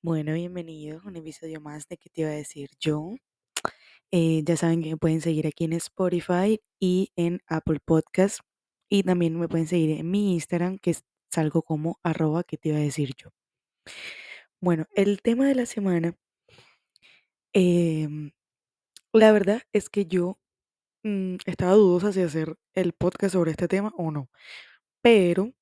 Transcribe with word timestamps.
Bueno, 0.00 0.34
bienvenidos 0.34 1.04
a 1.04 1.08
un 1.08 1.16
episodio 1.16 1.60
más 1.60 1.88
de 1.88 1.96
¿Qué 1.96 2.08
te 2.08 2.20
iba 2.20 2.30
a 2.30 2.32
decir 2.34 2.70
yo? 2.78 3.16
Eh, 4.12 4.42
ya 4.44 4.56
saben 4.56 4.82
que 4.82 4.90
me 4.90 4.96
pueden 4.96 5.20
seguir 5.20 5.46
aquí 5.48 5.64
en 5.64 5.72
Spotify 5.74 6.60
y 6.80 7.12
en 7.16 7.40
Apple 7.48 7.80
Podcast. 7.84 8.40
Y 8.88 9.02
también 9.02 9.38
me 9.38 9.48
pueden 9.48 9.66
seguir 9.66 9.98
en 9.98 10.10
mi 10.10 10.34
Instagram, 10.34 10.78
que 10.78 10.92
es 10.92 11.04
salgo 11.32 11.62
como 11.62 11.98
arroba 12.04 12.44
¿Qué 12.44 12.56
te 12.58 12.70
iba 12.70 12.78
a 12.78 12.80
decir 12.82 13.12
yo? 13.16 13.30
Bueno, 14.60 14.86
el 14.94 15.20
tema 15.22 15.46
de 15.48 15.54
la 15.56 15.66
semana, 15.66 16.16
em, 17.52 18.30
la 19.12 19.32
verdad 19.32 19.62
es 19.72 19.90
que 19.90 20.06
yo 20.06 20.38
mm, 21.04 21.36
estaba 21.46 21.72
dudosa 21.74 22.12
si 22.12 22.22
hacer 22.22 22.56
el 22.74 22.92
podcast 22.94 23.34
sobre 23.34 23.52
este 23.52 23.68
tema 23.68 23.92
o 23.98 24.10
no. 24.12 24.30
Pero 25.02 25.52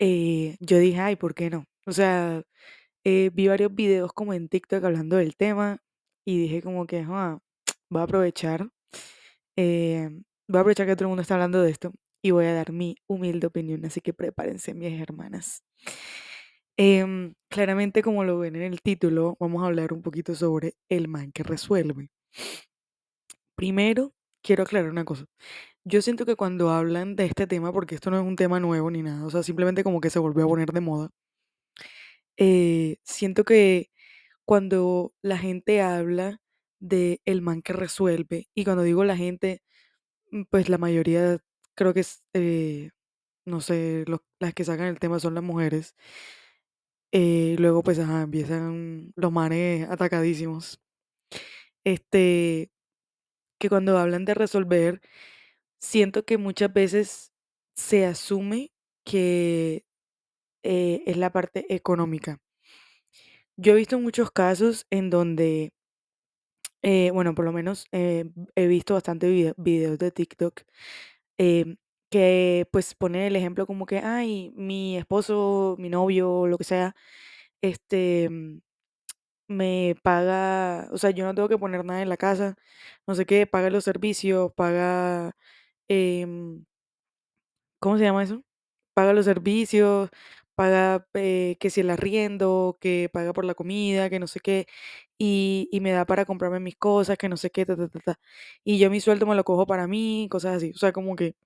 eh, 0.00 0.56
yo 0.60 0.78
dije, 0.78 1.00
ay, 1.00 1.16
¿por 1.16 1.34
qué 1.34 1.50
no? 1.50 1.66
O 1.86 1.92
sea, 1.92 2.44
eh, 3.08 3.30
vi 3.32 3.48
varios 3.48 3.74
videos 3.74 4.12
como 4.12 4.34
en 4.34 4.48
TikTok 4.48 4.84
hablando 4.84 5.16
del 5.16 5.34
tema 5.34 5.78
y 6.26 6.38
dije 6.38 6.60
como 6.62 6.86
que, 6.86 7.04
"Joa, 7.04 7.40
voy 7.90 8.00
a 8.00 8.04
aprovechar, 8.04 8.68
eh, 9.56 10.10
voy 10.48 10.58
a 10.58 10.60
aprovechar 10.60 10.86
que 10.86 10.94
todo 10.96 11.04
el 11.06 11.08
mundo 11.08 11.22
está 11.22 11.34
hablando 11.34 11.62
de 11.62 11.70
esto 11.70 11.92
y 12.22 12.32
voy 12.32 12.46
a 12.46 12.54
dar 12.54 12.72
mi 12.72 12.96
humilde 13.08 13.46
opinión, 13.46 13.84
así 13.86 14.00
que 14.02 14.12
prepárense, 14.14 14.74
mis 14.74 15.00
hermanas. 15.00 15.62
Em, 16.76 17.34
claramente, 17.50 18.02
como 18.02 18.24
lo 18.24 18.38
ven 18.38 18.56
en 18.56 18.62
el 18.72 18.80
título, 18.82 19.36
vamos 19.40 19.62
a 19.62 19.66
hablar 19.66 19.92
un 19.92 20.02
poquito 20.02 20.34
sobre 20.34 20.74
el 20.88 21.08
man 21.08 21.32
que 21.32 21.42
resuelve. 21.42 22.08
Primero, 23.56 24.12
quiero 24.42 24.62
aclarar 24.62 24.90
una 24.90 25.04
cosa. 25.04 25.24
Yo 25.84 26.02
siento 26.02 26.26
que 26.26 26.36
cuando 26.36 26.70
hablan 26.70 27.16
de 27.16 27.26
este 27.26 27.46
tema, 27.46 27.72
porque 27.72 27.94
esto 27.96 28.10
no 28.10 28.18
es 28.20 28.26
un 28.26 28.36
tema 28.36 28.60
nuevo 28.60 28.90
ni 28.90 29.02
nada, 29.02 29.24
o 29.26 29.30
sea, 29.30 29.42
simplemente 29.42 29.84
como 29.84 30.00
que 30.00 30.10
se 30.10 30.18
volvió 30.20 30.44
a 30.44 30.48
poner 30.48 30.72
de 30.72 30.80
moda, 30.80 31.10
eh, 32.38 32.98
siento 33.04 33.44
que 33.44 33.90
cuando 34.46 35.14
la 35.22 35.38
gente 35.38 35.82
habla 35.82 36.40
de 36.80 37.20
el 37.26 37.42
man 37.42 37.62
que 37.62 37.72
resuelve, 37.74 38.48
y 38.54 38.64
cuando 38.64 38.84
digo 38.84 39.04
la 39.04 39.16
gente, 39.18 39.62
mm, 40.32 40.44
pues 40.50 40.68
la 40.70 40.78
mayoría 40.78 41.38
creo 41.76 41.94
que 41.94 42.04
eh, 42.34 42.90
no 43.46 43.60
sé, 43.62 44.04
las 44.40 44.54
que 44.54 44.64
sacan 44.64 44.88
el 44.88 45.00
tema 45.00 45.20
son 45.20 45.34
las 45.34 45.44
mujeres. 45.44 45.94
eh, 47.12 47.56
luego 47.58 47.82
pues 47.82 47.98
ajá, 47.98 48.22
empiezan 48.22 49.12
los 49.16 49.32
manes 49.32 49.88
atacadísimos. 49.90 50.80
Este, 51.84 52.70
que 53.60 53.70
cuando 53.70 53.98
hablan 53.98 54.26
de 54.26 54.34
resolver, 54.34 55.00
siento 55.80 56.24
que 56.26 56.38
muchas 56.38 56.72
veces 56.74 57.32
se 57.76 58.06
asume 58.06 58.72
que 59.04 59.84
eh, 60.62 61.02
es 61.06 61.16
la 61.16 61.30
parte 61.32 61.66
económica. 61.74 62.38
Yo 63.56 63.72
he 63.72 63.76
visto 63.76 63.98
muchos 64.00 64.30
casos 64.30 64.86
en 64.90 65.10
donde 65.10 65.72
Eh, 66.82 67.10
bueno, 67.12 67.34
por 67.34 67.44
lo 67.44 67.52
menos 67.52 67.86
eh, 67.92 68.30
he 68.54 68.66
visto 68.68 68.94
bastante 68.94 69.28
vide- 69.28 69.54
videos 69.56 69.98
de 69.98 70.12
TikTok 70.12 70.62
em, 71.38 71.76
que 72.10 72.66
pues 72.72 72.94
ponen 72.94 73.22
el 73.22 73.36
ejemplo 73.36 73.66
como 73.66 73.86
que, 73.86 73.98
ay, 74.00 74.52
mi 74.56 74.96
esposo, 74.98 75.76
mi 75.78 75.88
novio, 75.90 76.46
lo 76.46 76.58
que 76.58 76.64
sea, 76.64 76.94
este, 77.62 78.28
mm, 78.30 78.60
me 79.48 79.96
paga, 80.02 80.88
o 80.92 80.98
sea, 80.98 81.10
yo 81.12 81.24
no 81.26 81.34
tengo 81.34 81.48
que 81.50 81.58
poner 81.58 81.84
nada 81.84 82.02
en 82.02 82.08
la 82.10 82.16
casa, 82.18 82.56
no 83.06 83.14
sé 83.16 83.26
qué, 83.26 83.46
paga 83.46 83.70
los 83.70 83.84
servicios, 83.84 84.52
paga, 84.54 85.32
em, 85.88 86.64
¿cómo 87.80 87.98
se 87.98 88.04
llama 88.04 88.22
eso? 88.22 88.42
Paga 88.94 89.12
los 89.12 89.24
servicios, 89.26 90.10
paga 90.58 91.06
eh, 91.14 91.56
que 91.60 91.70
si 91.70 91.82
el 91.82 91.90
arriendo, 91.90 92.78
que 92.82 93.10
paga 93.14 93.32
por 93.34 93.46
la 93.46 93.54
comida, 93.54 94.10
que 94.10 94.20
no 94.20 94.28
sé 94.28 94.40
qué, 94.40 94.66
y, 95.18 95.68
y 95.72 95.80
me 95.80 95.92
da 95.92 96.06
para 96.06 96.26
comprarme 96.26 96.60
mis 96.60 96.76
cosas, 96.76 97.18
que 97.18 97.30
no 97.30 97.38
sé 97.38 97.50
qué, 97.50 97.66
ta, 97.66 97.76
ta, 97.76 97.88
ta, 97.88 98.00
ta. 98.00 98.20
Y 98.64 98.78
yo 98.80 98.90
mi 98.90 99.00
sueldo 99.00 99.26
me 99.26 99.36
lo 99.36 99.44
cojo 99.44 99.66
para 99.66 99.86
mí, 99.88 100.28
cosas 100.30 100.56
así. 100.58 100.72
O 100.74 100.78
sea, 100.78 100.92
como 100.92 101.16
que 101.16 101.36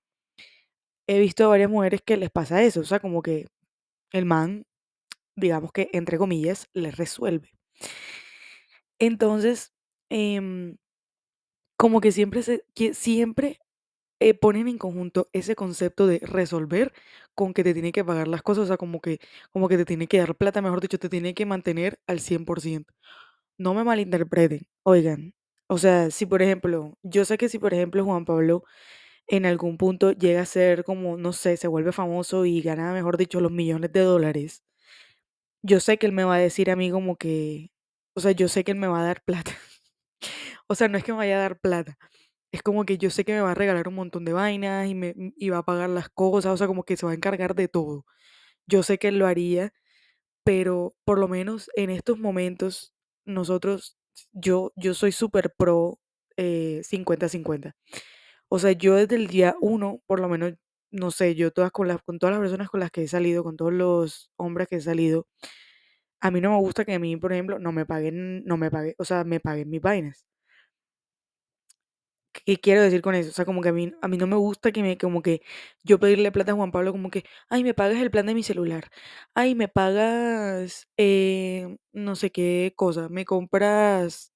he 1.07 1.19
visto 1.19 1.45
a 1.45 1.47
varias 1.47 1.69
mujeres 1.69 2.01
que 2.05 2.17
les 2.17 2.29
pasa 2.31 2.61
eso. 2.63 2.81
O 2.81 2.83
sea, 2.83 2.99
como 2.99 3.21
que 3.21 3.47
el 4.13 4.25
man, 4.25 4.65
digamos 5.37 5.71
que, 5.73 5.89
entre 5.93 6.17
comillas, 6.19 6.67
les 6.73 6.97
resuelve. 6.97 7.51
Entonces, 8.99 9.71
em, 10.09 10.77
como 11.77 12.01
que 12.01 12.11
siempre 12.11 12.43
se, 12.43 12.63
que 12.75 12.93
siempre 12.93 13.59
eh, 14.19 14.33
ponen 14.33 14.67
en 14.67 14.77
conjunto 14.77 15.29
ese 15.33 15.55
concepto 15.55 16.07
de 16.07 16.19
resolver 16.23 16.93
con 17.35 17.53
que 17.53 17.63
te 17.63 17.73
tiene 17.73 17.91
que 17.91 18.05
pagar 18.05 18.27
las 18.27 18.41
cosas, 18.43 18.65
o 18.65 18.67
sea, 18.67 18.77
como 18.77 19.01
que, 19.01 19.19
como 19.51 19.67
que 19.69 19.77
te 19.77 19.85
tiene 19.85 20.07
que 20.07 20.19
dar 20.19 20.35
plata, 20.35 20.61
mejor 20.61 20.81
dicho, 20.81 20.99
te 20.99 21.09
tiene 21.09 21.33
que 21.33 21.45
mantener 21.45 21.99
al 22.07 22.19
100%. 22.19 22.93
No 23.57 23.73
me 23.73 23.83
malinterpreten, 23.83 24.67
oigan, 24.83 25.33
o 25.67 25.77
sea, 25.77 26.11
si 26.11 26.25
por 26.25 26.41
ejemplo, 26.41 26.97
yo 27.03 27.25
sé 27.25 27.37
que 27.37 27.49
si 27.49 27.59
por 27.59 27.73
ejemplo 27.73 28.03
Juan 28.05 28.25
Pablo 28.25 28.63
en 29.27 29.45
algún 29.45 29.77
punto 29.77 30.11
llega 30.13 30.41
a 30.41 30.45
ser 30.45 30.83
como, 30.85 31.17
no 31.17 31.33
sé, 31.33 31.57
se 31.57 31.67
vuelve 31.69 31.91
famoso 31.93 32.45
y 32.45 32.61
gana, 32.61 32.93
mejor 32.93 33.17
dicho, 33.17 33.41
los 33.41 33.51
millones 33.51 33.91
de 33.93 34.01
dólares, 34.01 34.63
yo 35.61 35.79
sé 35.79 35.97
que 35.97 36.05
él 36.07 36.11
me 36.13 36.23
va 36.23 36.35
a 36.35 36.39
decir 36.39 36.69
a 36.71 36.75
mí 36.75 36.91
como 36.91 37.15
que, 37.17 37.71
o 38.15 38.19
sea, 38.21 38.31
yo 38.31 38.47
sé 38.47 38.63
que 38.63 38.71
él 38.71 38.77
me 38.77 38.87
va 38.87 39.01
a 39.01 39.05
dar 39.05 39.23
plata. 39.23 39.51
O 40.67 40.75
sea, 40.75 40.87
no 40.87 40.97
es 40.97 41.03
que 41.03 41.11
me 41.11 41.19
vaya 41.19 41.37
a 41.37 41.41
dar 41.41 41.59
plata, 41.59 41.97
es 42.53 42.63
como 42.63 42.85
que 42.85 42.99
yo 42.99 43.11
sé 43.11 43.25
que 43.25 43.33
me 43.33 43.41
va 43.41 43.51
a 43.53 43.55
regalar 43.55 43.89
un 43.89 43.95
montón 43.95 44.25
de 44.25 44.33
vainas 44.33 44.87
y 44.89 44.95
me 44.95 45.15
y 45.17 45.49
va 45.51 45.59
a 45.59 45.63
pagar 45.65 45.89
las 45.91 46.09
cosas, 46.09 46.53
o 46.53 46.57
sea, 46.57 46.67
como 46.67 46.85
que 46.85 46.97
se 46.97 47.05
va 47.07 47.13
a 47.13 47.15
encargar 47.15 47.55
de 47.55 47.67
todo. 47.69 48.05
Yo 48.67 48.83
sé 48.83 48.97
que 48.99 49.09
él 49.09 49.19
lo 49.19 49.27
haría, 49.27 49.73
pero 50.43 50.95
por 51.05 51.19
lo 51.19 51.27
menos 51.27 51.69
en 51.75 51.89
estos 51.91 52.19
momentos 52.19 52.93
nosotros, 53.25 53.97
yo, 54.33 54.73
yo 54.75 54.93
soy 54.93 55.11
súper 55.13 55.53
pro 55.57 55.99
eh, 56.37 56.81
50-50. 56.85 57.75
O 58.49 58.59
sea, 58.59 58.73
yo 58.73 58.95
desde 58.95 59.15
el 59.17 59.27
día 59.27 59.55
uno, 59.61 60.01
por 60.07 60.19
lo 60.21 60.29
menos, 60.29 60.53
no 60.91 61.11
sé, 61.11 61.35
yo 61.35 61.51
todas 61.51 61.71
con 61.71 61.87
las, 61.87 62.01
con 62.03 62.19
todas 62.19 62.33
las 62.35 62.41
personas 62.41 62.69
con 62.69 62.79
las 62.81 62.91
que 62.91 63.03
he 63.03 63.07
salido, 63.07 63.43
con 63.43 63.57
todos 63.57 63.73
los 63.73 64.31
hombres 64.37 64.67
que 64.69 64.77
he 64.77 64.81
salido, 64.81 65.27
a 66.21 66.31
mí 66.31 66.41
no 66.41 66.51
me 66.51 66.57
gusta 66.59 66.85
que 66.85 66.93
a 66.93 66.99
mí, 66.99 67.17
por 67.17 67.33
ejemplo, 67.33 67.59
no 67.59 67.71
me 67.71 67.85
paguen, 67.85 68.43
no 68.45 68.57
me 68.57 68.71
paguen, 68.71 68.95
o 68.97 69.05
sea, 69.05 69.23
me 69.23 69.39
paguen 69.39 69.69
mis 69.69 69.81
vainas. 69.81 70.25
¿Qué 72.45 72.57
quiero 72.57 72.81
decir 72.81 73.01
con 73.01 73.15
eso? 73.15 73.29
O 73.29 73.33
sea, 73.33 73.45
como 73.45 73.61
que 73.61 73.69
a 73.69 73.73
mí, 73.73 73.93
a 74.01 74.07
mí 74.09 74.17
no 74.17 74.27
me 74.27 74.35
gusta 74.35 74.71
que 74.73 74.81
me, 74.83 74.97
como 74.97 75.21
que 75.21 75.41
yo 75.83 75.97
pedirle 75.99 76.29
plata 76.31 76.51
a 76.51 76.55
Juan 76.55 76.71
Pablo, 76.71 76.91
como 76.91 77.09
que, 77.09 77.23
ay, 77.49 77.63
me 77.63 77.73
pagas 77.73 78.01
el 78.01 78.11
plan 78.11 78.25
de 78.25 78.33
mi 78.35 78.43
celular, 78.43 78.89
ay, 79.33 79.55
me 79.55 79.69
pagas 79.69 80.87
eh, 80.97 81.77
no 81.93 82.15
sé 82.17 82.31
qué 82.31 82.73
cosa, 82.75 83.07
me 83.07 83.23
compras 83.25 84.33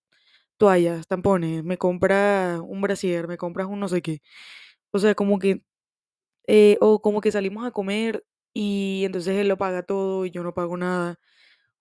toallas, 0.58 1.08
tampones, 1.08 1.64
me 1.64 1.78
compras 1.78 2.60
un 2.66 2.82
brasier, 2.82 3.28
me 3.28 3.38
compras 3.38 3.68
un 3.68 3.80
no 3.82 3.90
sé 3.90 4.02
qué. 4.02 4.22
O 4.92 5.00
sea, 5.00 5.16
como 5.16 5.40
que, 5.40 5.64
eh, 6.48 6.78
o 6.82 7.02
como 7.02 7.22
que 7.22 7.32
salimos 7.32 7.66
a 7.68 7.72
comer 7.72 8.26
y 8.54 9.04
entonces 9.06 9.36
él 9.38 9.48
lo 9.50 9.58
paga 9.58 9.84
todo 9.84 10.26
y 10.26 10.32
yo 10.32 10.44
no 10.44 10.54
pago 10.56 10.78
nada, 10.78 11.20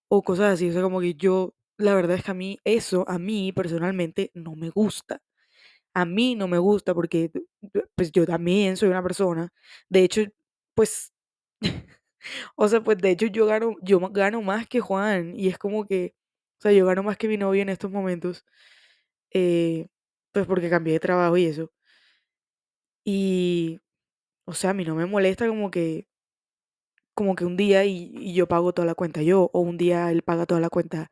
o 0.09 0.23
cosas 0.23 0.55
así. 0.55 0.71
O 0.71 0.73
sea, 0.75 0.83
como 0.83 1.01
que 1.01 1.15
yo, 1.15 1.55
la 1.79 1.95
verdad 1.95 2.17
es 2.19 2.25
que 2.25 2.33
a 2.33 2.35
mí, 2.35 2.59
eso, 2.65 3.05
a 3.09 3.19
mí 3.19 3.53
personalmente, 3.53 4.31
no 4.35 4.57
me 4.57 4.71
gusta. 4.71 5.21
A 5.97 6.05
mí 6.05 6.35
no 6.37 6.47
me 6.49 6.59
gusta 6.59 6.95
porque, 6.95 7.31
pues, 7.97 8.13
yo 8.13 8.27
también 8.27 8.77
soy 8.77 8.91
una 8.91 9.03
persona. 9.03 9.51
De 9.89 10.05
hecho, 10.05 10.23
pues, 10.75 11.13
o 12.57 12.69
sea, 12.69 12.83
pues, 12.83 12.99
de 12.99 13.11
hecho, 13.13 13.27
yo 13.29 13.47
gano 13.47 13.77
yo 13.83 14.01
gano 14.11 14.43
más 14.43 14.67
que 14.69 14.81
Juan, 14.81 15.35
y 15.39 15.49
es 15.49 15.59
como 15.59 15.87
que, 15.87 16.15
o 16.61 16.63
sea, 16.63 16.73
yo 16.73 16.87
gano 16.87 17.03
más 17.05 17.17
que 17.19 17.29
mi 17.29 17.37
novio 17.39 17.63
en 17.63 17.71
estos 17.71 17.91
momentos, 17.93 18.45
eh, 19.33 19.89
pues, 20.33 20.47
porque 20.47 20.71
cambié 20.71 20.95
de 20.95 21.01
trabajo 21.01 21.37
y 21.39 21.47
eso. 21.47 21.73
Y, 23.05 23.81
o 24.47 24.55
sea, 24.55 24.71
a 24.71 24.75
mí 24.75 24.85
no 24.85 24.95
me 24.97 25.07
molesta 25.07 25.49
como 25.49 25.71
que 25.71 26.07
como 27.15 27.35
que 27.35 27.45
un 27.47 27.57
día 27.57 27.85
y 27.87 28.35
yo 28.35 28.47
pago 28.47 28.73
toda 28.75 28.85
la 28.87 28.95
cuenta 28.95 29.23
yo, 29.23 29.51
o 29.55 29.61
un 29.61 29.79
día 29.79 30.11
él 30.11 30.23
paga 30.23 30.45
toda 30.47 30.61
la 30.61 30.69
cuenta 30.71 31.11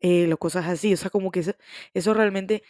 eh, 0.00 0.32
o 0.32 0.38
cosas 0.38 0.66
así. 0.68 0.94
O 0.94 0.96
sea, 0.98 1.10
como 1.10 1.30
que 1.32 1.40
eso, 1.40 1.52
eso 1.94 2.14
realmente 2.14 2.62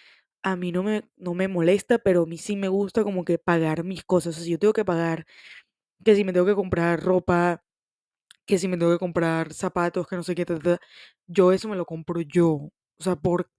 a 0.42 0.56
mí 0.56 0.72
no 0.72 0.82
me, 0.82 1.04
no 1.16 1.34
me 1.34 1.48
molesta, 1.48 1.98
pero 1.98 2.22
a 2.24 2.26
mí 2.26 2.38
sí 2.38 2.56
me 2.56 2.68
gusta 2.68 3.04
como 3.04 3.24
que 3.24 3.38
pagar 3.38 3.84
mis 3.84 4.04
cosas. 4.04 4.34
O 4.36 4.38
sea, 4.38 4.44
si 4.44 4.50
yo 4.52 4.58
tengo 4.58 4.72
que 4.74 4.84
pagar, 4.84 5.26
que 6.04 6.16
si 6.16 6.24
me 6.24 6.32
tengo 6.32 6.46
que 6.46 6.54
comprar 6.54 7.02
ropa, 7.02 7.62
que 8.46 8.58
si 8.58 8.68
me 8.68 8.76
tengo 8.78 8.92
que 8.92 8.98
comprar 8.98 9.52
zapatos, 9.54 10.06
que 10.08 10.16
no 10.16 10.22
sé 10.22 10.34
qué, 10.34 10.46
yo 11.26 11.52
eso 11.52 11.68
me 11.68 11.76
lo 11.76 11.86
compro 11.86 12.20
yo. 12.22 12.48
O 12.52 12.72
sea, 13.04 13.16
por, 13.16 13.50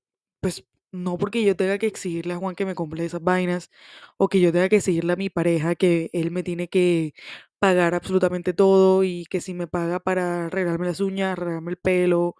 pues 0.42 0.66
no 0.92 1.18
porque 1.18 1.44
yo 1.44 1.56
tenga 1.56 1.78
que 1.80 1.88
exigirle 1.88 2.34
a 2.34 2.38
Juan 2.38 2.56
que 2.56 2.66
me 2.66 2.76
compre 2.76 3.06
esas 3.06 3.24
vainas, 3.24 3.70
o 4.18 4.30
que 4.30 4.40
yo 4.42 4.52
tenga 4.52 4.70
que 4.70 4.78
exigirle 4.78 5.14
a 5.14 5.16
mi 5.16 5.30
pareja 5.30 5.76
que 5.76 6.10
él 6.14 6.32
me 6.32 6.44
tiene 6.44 6.68
que 6.70 7.14
pagar 7.60 7.96
absolutamente 7.96 8.54
todo 8.54 9.04
y 9.04 9.26
que 9.26 9.42
si 9.42 9.54
me 9.54 9.68
paga 9.68 10.00
para 10.00 10.48
arreglarme 10.48 10.86
las 10.88 11.00
uñas, 11.00 11.32
arreglarme 11.34 11.72
el 11.72 11.78
pelo, 11.78 12.36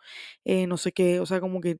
eh, 0.46 0.68
no 0.68 0.78
sé 0.78 0.92
qué, 0.92 1.20
o 1.22 1.26
sea, 1.26 1.40
como 1.42 1.62
que 1.62 1.78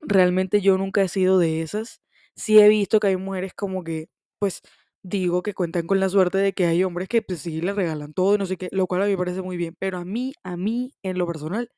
Realmente 0.00 0.60
yo 0.60 0.78
nunca 0.78 1.02
he 1.02 1.08
sido 1.08 1.38
de 1.38 1.62
esas. 1.62 2.00
Sí 2.36 2.58
he 2.58 2.68
visto 2.68 3.00
que 3.00 3.08
hay 3.08 3.16
mujeres 3.16 3.52
como 3.54 3.82
que, 3.84 4.08
pues, 4.38 4.62
digo 5.02 5.42
que 5.42 5.54
cuentan 5.54 5.86
con 5.86 6.00
la 6.00 6.08
suerte 6.08 6.38
de 6.38 6.52
que 6.52 6.66
hay 6.66 6.84
hombres 6.84 7.08
que 7.08 7.22
pues 7.22 7.40
sí 7.40 7.60
le 7.60 7.72
regalan 7.72 8.12
todo 8.12 8.34
y 8.34 8.38
no 8.38 8.46
sé 8.46 8.56
qué, 8.56 8.68
lo 8.72 8.86
cual 8.86 9.02
a 9.02 9.04
mí 9.06 9.12
me 9.12 9.16
parece 9.18 9.42
muy 9.42 9.56
bien, 9.56 9.74
pero 9.78 9.98
a 9.98 10.04
mí, 10.04 10.32
a 10.42 10.56
mí, 10.56 10.92
en 11.02 11.18
lo 11.18 11.26
personal, 11.26 11.70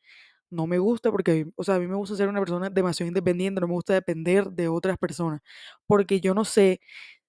no 0.51 0.67
me 0.69 0.79
gusta 0.79 1.11
porque, 1.13 1.47
o 1.57 1.65
sea, 1.65 1.77
a 1.77 1.81
mí 1.81 1.87
me 1.89 1.97
gusta 1.97 2.17
ser 2.17 2.29
una 2.29 2.41
persona 2.41 2.71
demasiado 2.71 3.09
independiente, 3.09 3.61
no 3.61 3.69
me 3.69 3.75
gusta 3.75 3.95
depender 3.95 4.47
de 4.53 4.69
otras 4.69 4.99
personas, 4.99 5.41
porque 5.87 6.21
yo 6.21 6.35
no 6.35 6.45
sé 6.47 6.81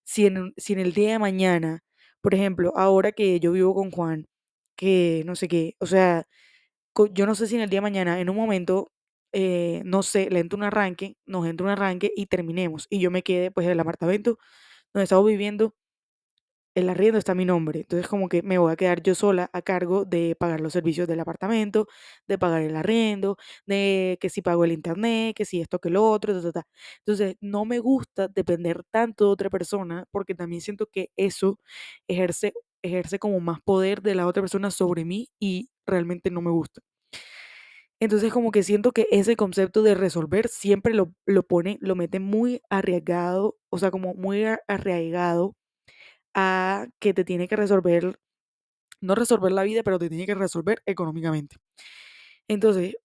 si 0.05 0.27
en, 0.27 0.53
si 0.57 0.73
en 0.73 0.79
el 0.79 0.93
día 0.93 1.11
de 1.13 1.19
mañana, 1.19 1.83
por 2.21 2.35
ejemplo, 2.35 2.73
ahora 2.77 3.11
que 3.13 3.39
yo 3.41 3.51
vivo 3.53 3.75
con 3.75 3.91
Juan, 3.91 4.27
que 4.77 5.23
no 5.25 5.35
sé 5.35 5.47
qué, 5.49 5.75
o 5.79 5.85
sea, 5.87 6.25
yo 7.13 7.25
no 7.25 7.35
sé 7.35 7.47
si 7.47 7.55
en 7.55 7.61
el 7.61 7.69
día 7.69 7.77
de 7.77 7.81
mañana, 7.81 8.19
en 8.19 8.29
un 8.29 8.35
momento, 8.35 8.91
eh, 9.33 9.81
no 9.85 10.03
sé, 10.03 10.29
le 10.29 10.39
entra 10.39 10.57
un 10.57 10.63
arranque, 10.63 11.17
nos 11.25 11.45
entra 11.47 11.65
un 11.65 11.71
arranque 11.71 12.11
y 12.15 12.27
terminemos, 12.27 12.87
y 12.89 12.99
yo 12.99 13.11
me 13.11 13.23
quede 13.23 13.51
pues 13.51 13.65
en 13.65 13.73
el 13.73 13.79
apartamento 13.79 14.37
donde 14.93 15.05
estamos 15.05 15.25
viviendo 15.27 15.75
el 16.75 16.89
arriendo 16.89 17.17
está 17.19 17.35
mi 17.35 17.43
nombre, 17.45 17.81
entonces 17.81 18.07
como 18.07 18.29
que 18.29 18.41
me 18.43 18.57
voy 18.57 18.71
a 18.71 18.77
quedar 18.77 19.03
yo 19.03 19.13
sola 19.13 19.49
a 19.53 19.61
cargo 19.61 20.05
de 20.05 20.35
pagar 20.39 20.61
los 20.61 20.71
servicios 20.73 21.05
del 21.07 21.19
apartamento, 21.19 21.87
de 22.27 22.37
pagar 22.37 22.61
el 22.61 22.77
arriendo, 22.77 23.35
de 23.65 24.17
que 24.21 24.29
si 24.29 24.41
pago 24.41 24.63
el 24.63 24.71
internet, 24.71 25.35
que 25.35 25.43
si 25.45 25.59
esto, 25.61 25.79
que 25.79 25.89
lo 25.89 26.09
otro. 26.09 26.31
Entonces 26.99 27.35
no 27.41 27.65
me 27.65 27.79
gusta 27.79 28.27
depender 28.29 28.83
tanto 28.89 29.25
de 29.25 29.31
otra 29.31 29.49
persona 29.49 30.05
porque 30.11 30.33
también 30.35 30.61
siento 30.61 30.87
que 30.87 31.09
eso 31.17 31.59
ejerce, 32.07 32.53
ejerce 32.81 33.19
como 33.19 33.39
más 33.41 33.59
poder 33.61 34.01
de 34.01 34.15
la 34.15 34.25
otra 34.27 34.41
persona 34.41 34.71
sobre 34.71 35.03
mí 35.05 35.27
y 35.39 35.69
realmente 35.85 36.31
no 36.31 36.41
me 36.41 36.51
gusta. 36.51 36.81
Entonces 38.01 38.33
como 38.33 38.51
que 38.51 38.63
siento 38.63 38.93
que 38.93 39.07
ese 39.11 39.37
concepto 39.37 39.83
de 39.83 39.95
resolver 39.95 40.49
siempre 40.49 40.95
lo, 40.95 41.13
lo 41.27 41.43
pone, 41.43 41.77
lo 41.81 41.95
mete 41.95 42.19
muy 42.19 42.61
arriesgado, 42.69 43.57
o 43.71 43.79
sea, 43.79 43.91
como 43.91 44.15
muy 44.15 44.43
arraigado 44.67 45.55
a 46.35 46.87
que 46.99 47.13
te 47.13 47.25
tiene 47.25 47.47
que 47.47 47.55
resolver, 47.57 48.19
no 49.01 49.15
resolver 49.15 49.51
la 49.53 49.63
vida, 49.63 49.83
pero 49.83 49.99
te 49.99 50.09
tiene 50.09 50.25
que 50.27 50.35
resolver 50.35 50.81
económicamente. 50.85 51.57
Entonces, 52.47 52.95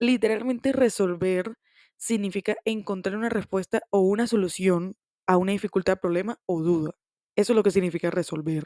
literalmente 0.00 0.72
resolver 0.72 1.54
significa 1.96 2.56
encontrar 2.64 3.16
una 3.16 3.28
respuesta 3.30 3.82
o 3.90 4.00
una 4.00 4.26
solución 4.26 4.96
a 5.26 5.36
una 5.38 5.52
dificultad, 5.52 5.98
problema 6.00 6.38
o 6.46 6.62
duda. 6.62 6.92
Eso 7.36 7.52
es 7.52 7.56
lo 7.56 7.62
que 7.62 7.70
significa 7.72 8.10
resolver. 8.10 8.64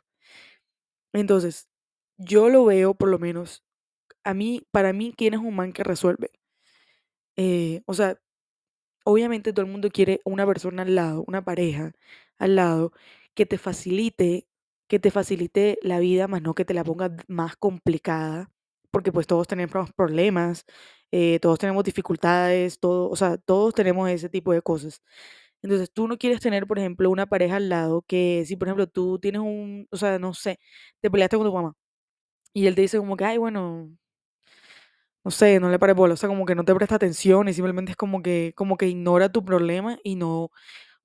Entonces, 1.12 1.68
yo 2.18 2.48
lo 2.48 2.64
veo 2.64 2.94
por 2.94 3.08
lo 3.08 3.18
menos, 3.18 3.62
a 4.24 4.34
mí, 4.34 4.66
para 4.70 4.92
mí, 4.92 5.14
¿quién 5.16 5.34
es 5.34 5.40
un 5.40 5.54
man 5.56 5.72
que 5.72 5.84
resuelve? 5.84 6.30
Eh, 7.36 7.82
o 7.86 7.94
sea, 7.94 8.16
Obviamente 9.04 9.52
todo 9.52 9.66
el 9.66 9.72
mundo 9.72 9.90
quiere 9.90 10.20
una 10.24 10.46
persona 10.46 10.82
al 10.82 10.94
lado, 10.94 11.24
una 11.28 11.44
pareja 11.44 11.92
al 12.38 12.56
lado 12.56 12.92
que 13.34 13.46
te 13.46 13.58
facilite, 13.58 14.48
que 14.88 14.98
te 15.00 15.10
facilite 15.10 15.78
la 15.82 16.00
vida, 16.00 16.28
más 16.28 16.42
no 16.42 16.54
que 16.54 16.64
te 16.64 16.74
la 16.74 16.84
ponga 16.84 17.16
más 17.28 17.56
complicada, 17.56 18.50
porque 18.92 19.12
pues 19.12 19.26
todos 19.26 19.48
tenemos 19.48 19.92
problemas, 19.94 20.66
eh, 21.12 21.38
todos 21.40 21.58
tenemos 21.58 21.84
dificultades, 21.84 22.80
todo, 22.80 23.10
o 23.10 23.16
sea, 23.16 23.38
todos 23.38 23.74
tenemos 23.74 24.10
ese 24.10 24.28
tipo 24.30 24.52
de 24.52 24.62
cosas. 24.62 25.02
Entonces 25.62 25.92
tú 25.92 26.08
no 26.08 26.18
quieres 26.18 26.40
tener, 26.40 26.66
por 26.66 26.78
ejemplo, 26.78 27.10
una 27.10 27.26
pareja 27.26 27.56
al 27.56 27.68
lado 27.70 28.02
que 28.08 28.44
si, 28.46 28.56
por 28.56 28.68
ejemplo, 28.68 28.86
tú 28.88 29.18
tienes 29.20 29.42
un, 29.42 29.88
o 29.92 29.96
sea, 29.98 30.18
no 30.18 30.34
sé, 30.34 30.58
te 31.00 31.10
peleaste 31.10 31.36
con 31.38 31.46
tu 31.46 31.52
mamá 31.54 31.74
y 32.52 32.66
él 32.66 32.74
te 32.74 32.82
dice 32.82 32.98
como 32.98 33.16
que, 33.16 33.24
ay, 33.24 33.38
bueno, 33.38 33.90
no 35.24 35.30
sé, 35.30 35.60
no 35.60 35.70
le 35.70 35.78
pare 35.78 35.94
bola, 35.94 36.14
o 36.14 36.16
sea, 36.16 36.28
como 36.28 36.46
que 36.46 36.54
no 36.54 36.64
te 36.64 36.74
presta 36.74 36.96
atención 36.96 37.48
y 37.48 37.54
simplemente 37.54 37.92
es 37.92 37.96
como 37.96 38.22
que, 38.22 38.52
como 38.56 38.76
que 38.76 38.88
ignora 38.88 39.30
tu 39.32 39.44
problema 39.44 39.98
y 40.04 40.16
no, 40.16 40.50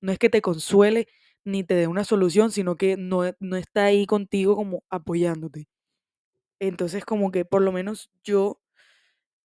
no 0.01 0.11
es 0.13 0.19
que 0.19 0.29
te 0.29 0.41
consuele 0.41 1.07
ni 1.45 1.63
te 1.65 1.75
dé 1.75 1.87
una 1.87 2.05
solución, 2.05 2.51
sino 2.51 2.77
que 2.77 2.97
no, 2.97 3.23
no 3.39 3.57
está 3.57 3.85
ahí 3.85 4.05
contigo 4.07 4.55
como 4.57 4.83
apoyándote. 4.89 5.69
Entonces, 6.59 7.05
como 7.05 7.31
que 7.31 7.45
por 7.45 7.61
lo 7.61 7.71
menos 7.71 8.11
yo, 8.23 8.61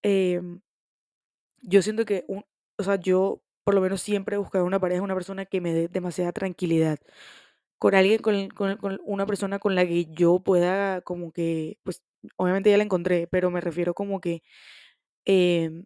em, 0.02 0.60
yo 1.62 1.82
siento 1.82 2.04
que, 2.04 2.24
o 2.78 2.82
sea, 2.82 2.96
yo 2.96 3.42
por 3.64 3.74
lo 3.74 3.80
menos 3.80 4.02
siempre 4.02 4.36
he 4.36 4.38
buscado 4.38 4.64
una 4.64 4.80
pareja, 4.80 5.02
una 5.02 5.14
persona 5.14 5.46
que 5.46 5.60
me 5.60 5.72
dé 5.74 5.88
demasiada 5.88 6.32
tranquilidad. 6.32 6.98
Con 7.78 7.94
alguien, 7.94 8.20
con, 8.20 8.48
con, 8.50 8.76
con 8.78 9.00
una 9.06 9.26
persona 9.26 9.58
con 9.60 9.74
la 9.74 9.86
que 9.86 10.06
yo 10.06 10.40
pueda 10.40 11.02
como 11.02 11.32
que, 11.32 11.78
pues, 11.84 12.02
obviamente 12.36 12.70
ya 12.70 12.76
la 12.78 12.84
encontré, 12.84 13.26
pero 13.28 13.50
me 13.50 13.60
refiero 13.60 13.94
como 13.94 14.20
que 14.20 14.42
em, 15.26 15.84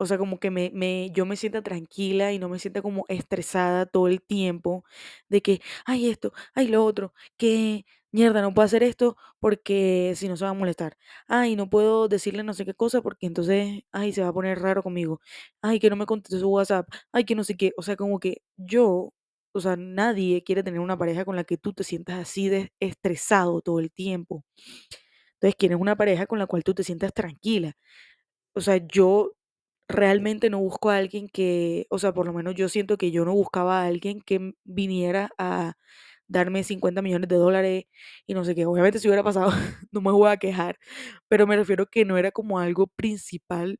O 0.00 0.06
sea, 0.06 0.16
como 0.18 0.38
que 0.38 0.50
me, 0.50 0.70
me, 0.74 1.10
yo 1.12 1.26
me 1.26 1.34
sienta 1.36 1.60
tranquila 1.62 2.32
y 2.32 2.38
no 2.38 2.48
me 2.48 2.58
sienta 2.60 2.82
como 2.82 3.04
estresada 3.08 3.84
todo 3.86 4.06
el 4.08 4.22
tiempo 4.22 4.84
de 5.28 5.42
que, 5.42 5.60
ay 5.86 6.08
esto, 6.08 6.32
ay 6.54 6.68
lo 6.68 6.84
otro, 6.84 7.14
que 7.36 7.84
mierda, 8.12 8.40
no 8.42 8.54
puedo 8.54 8.64
hacer 8.66 8.82
esto 8.84 9.16
porque 9.40 10.12
si 10.16 10.28
no 10.28 10.36
se 10.36 10.44
va 10.44 10.50
a 10.52 10.54
molestar. 10.54 10.96
Ay, 11.26 11.56
no 11.56 11.68
puedo 11.68 12.06
decirle 12.08 12.44
no 12.44 12.54
sé 12.54 12.64
qué 12.64 12.74
cosa 12.74 13.02
porque 13.02 13.26
entonces, 13.26 13.82
ay, 13.92 14.12
se 14.12 14.22
va 14.22 14.28
a 14.28 14.32
poner 14.32 14.60
raro 14.60 14.82
conmigo. 14.84 15.20
Ay, 15.62 15.80
que 15.80 15.90
no 15.90 15.96
me 15.96 16.06
conteste 16.06 16.38
su 16.38 16.48
WhatsApp. 16.48 16.88
Ay, 17.12 17.24
que 17.24 17.34
no 17.34 17.42
sé 17.44 17.56
qué. 17.56 17.72
O 17.76 17.82
sea, 17.82 17.96
como 17.96 18.20
que 18.20 18.42
yo, 18.56 19.12
o 19.52 19.60
sea, 19.60 19.74
nadie 19.76 20.42
quiere 20.44 20.62
tener 20.62 20.78
una 20.80 20.96
pareja 20.96 21.24
con 21.24 21.34
la 21.36 21.42
que 21.44 21.58
tú 21.58 21.72
te 21.72 21.82
sientas 21.84 22.18
así 22.20 22.48
de 22.48 22.72
estresado 22.80 23.60
todo 23.62 23.80
el 23.80 23.90
tiempo. 23.92 24.44
Entonces, 25.38 25.56
quieres 25.58 25.78
una 25.80 25.96
pareja 25.96 26.26
con 26.26 26.38
la 26.38 26.46
cual 26.46 26.64
tú 26.64 26.74
te 26.74 26.84
sientas 26.84 27.12
tranquila 27.14 27.74
o 28.54 28.60
sea, 28.60 28.76
yo 28.78 29.32
realmente 29.88 30.50
no 30.50 30.58
busco 30.60 30.90
a 30.90 30.96
alguien 30.98 31.28
que, 31.28 31.86
o 31.90 31.98
sea, 31.98 32.12
por 32.12 32.26
lo 32.26 32.32
menos 32.32 32.54
yo 32.54 32.68
siento 32.68 32.98
que 32.98 33.10
yo 33.10 33.24
no 33.24 33.32
buscaba 33.34 33.82
a 33.82 33.86
alguien 33.86 34.20
que 34.20 34.52
viniera 34.64 35.30
a 35.38 35.74
darme 36.28 36.64
50 36.64 37.02
millones 37.02 37.28
de 37.28 37.36
dólares 37.36 37.84
y 38.26 38.34
no 38.34 38.44
sé 38.44 38.54
qué. 38.54 38.66
Obviamente 38.66 38.98
si 39.00 39.08
hubiera 39.08 39.22
pasado, 39.24 39.50
no 39.92 40.00
me 40.02 40.12
voy 40.12 40.30
a 40.30 40.36
quejar, 40.38 40.78
pero 41.28 41.46
me 41.46 41.56
refiero 41.56 41.86
que 41.86 42.04
no 42.04 42.18
era 42.18 42.32
como 42.32 42.58
algo 42.60 42.86
principal 42.88 43.78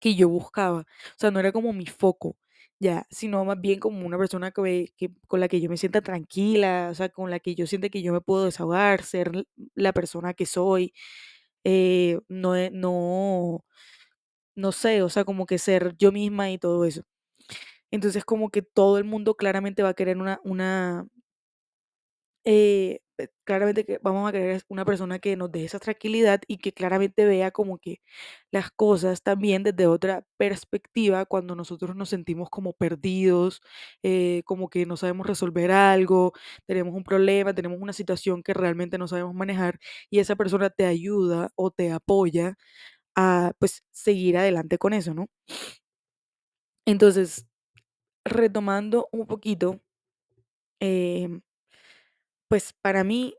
que 0.00 0.14
yo 0.14 0.28
buscaba. 0.28 0.80
O 0.80 0.84
sea, 1.18 1.30
no 1.30 1.40
era 1.40 1.52
como 1.52 1.72
mi 1.72 1.86
foco, 1.86 2.36
ya, 2.80 3.06
sino 3.10 3.44
más 3.44 3.60
bien 3.60 3.80
como 3.80 4.06
una 4.06 4.18
persona 4.18 4.52
que, 4.52 4.92
con 5.28 5.40
la 5.40 5.48
que 5.48 5.60
yo 5.60 5.70
me 5.70 5.76
sienta 5.78 6.00
tranquila, 6.02 6.88
o 6.90 6.94
sea, 6.94 7.10
con 7.10 7.30
la 7.30 7.40
que 7.40 7.54
yo 7.54 7.66
sienta 7.66 7.90
que 7.90 8.02
yo 8.02 8.12
me 8.12 8.20
puedo 8.22 8.46
desahogar, 8.46 9.02
ser 9.04 9.46
la 9.74 9.92
persona 9.92 10.34
que 10.34 10.46
soy. 10.46 10.94
eh, 11.64 12.18
no, 12.28 12.56
e- 12.56 12.70
no 12.72 13.64
no 14.56 14.72
sé, 14.72 15.02
o 15.02 15.08
sea, 15.08 15.24
como 15.24 15.46
que 15.46 15.58
ser 15.58 15.96
yo 15.98 16.12
misma 16.12 16.50
y 16.50 16.58
todo 16.58 16.84
eso. 16.84 17.02
Entonces, 17.90 18.24
como 18.24 18.50
que 18.50 18.62
todo 18.62 18.98
el 18.98 19.04
mundo 19.04 19.34
claramente 19.36 19.82
va 19.82 19.90
a 19.90 19.94
querer 19.94 20.18
una, 20.18 20.40
una, 20.44 21.06
eh, 22.44 23.00
eh, 23.18 23.28
claramente 23.44 23.84
que 23.84 23.98
vamos 24.02 24.28
a 24.28 24.32
querer 24.32 24.62
una 24.68 24.84
persona 24.84 25.18
que 25.18 25.36
nos 25.36 25.52
dé 25.52 25.64
esa 25.64 25.78
tranquilidad 25.78 26.40
y 26.48 26.58
que 26.58 26.72
claramente 26.72 27.24
vea 27.26 27.50
como 27.50 27.78
que 27.78 28.00
las 28.50 28.70
cosas 28.70 29.22
también 29.22 29.62
desde 29.62 29.86
otra 29.86 30.24
perspectiva 30.38 31.26
cuando 31.26 31.54
nosotros 31.56 31.96
nos 31.96 32.08
sentimos 32.10 32.48
como 32.50 32.72
perdidos, 32.72 33.60
eh, 34.02 34.42
como 34.46 34.68
que 34.70 34.86
no 34.86 34.96
sabemos 34.96 35.26
resolver 35.26 35.70
algo, 35.72 36.32
tenemos 36.66 36.94
un 36.94 37.04
problema, 37.04 37.54
tenemos 37.54 37.78
una 37.80 37.92
situación 37.92 38.42
que 38.42 38.54
realmente 38.54 38.98
no 38.98 39.08
sabemos 39.08 39.34
manejar 39.34 39.78
y 40.10 40.18
esa 40.20 40.36
persona 40.36 40.70
te 40.70 40.86
ayuda 40.86 41.50
o 41.56 41.70
te 41.70 41.92
apoya 41.92 42.56
a 43.16 43.52
pues 43.58 43.84
seguir 43.92 44.38
adelante 44.38 44.78
con 44.78 44.94
eso, 44.94 45.14
¿no? 45.14 45.28
Entonces, 46.86 47.46
retomando 48.24 49.08
un 49.12 49.26
poquito, 49.26 49.80
em, 50.80 51.40
pues 52.50 52.74
para 52.82 53.04
mí 53.04 53.36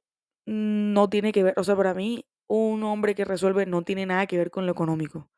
no 0.47 1.09
tiene 1.09 1.33
que 1.33 1.43
ver, 1.43 1.55
o 1.57 1.65
sea, 1.65 1.75
para 1.75 1.93
mí 1.95 2.25
un 2.47 2.83
hombre 2.85 3.15
que 3.15 3.25
resuelve 3.25 3.67
no 3.67 3.83
tiene 3.83 4.07
nada 4.07 4.27
que 4.27 4.37
ver 4.39 4.51
con 4.51 4.65
lo 4.67 4.71
económico. 4.73 5.29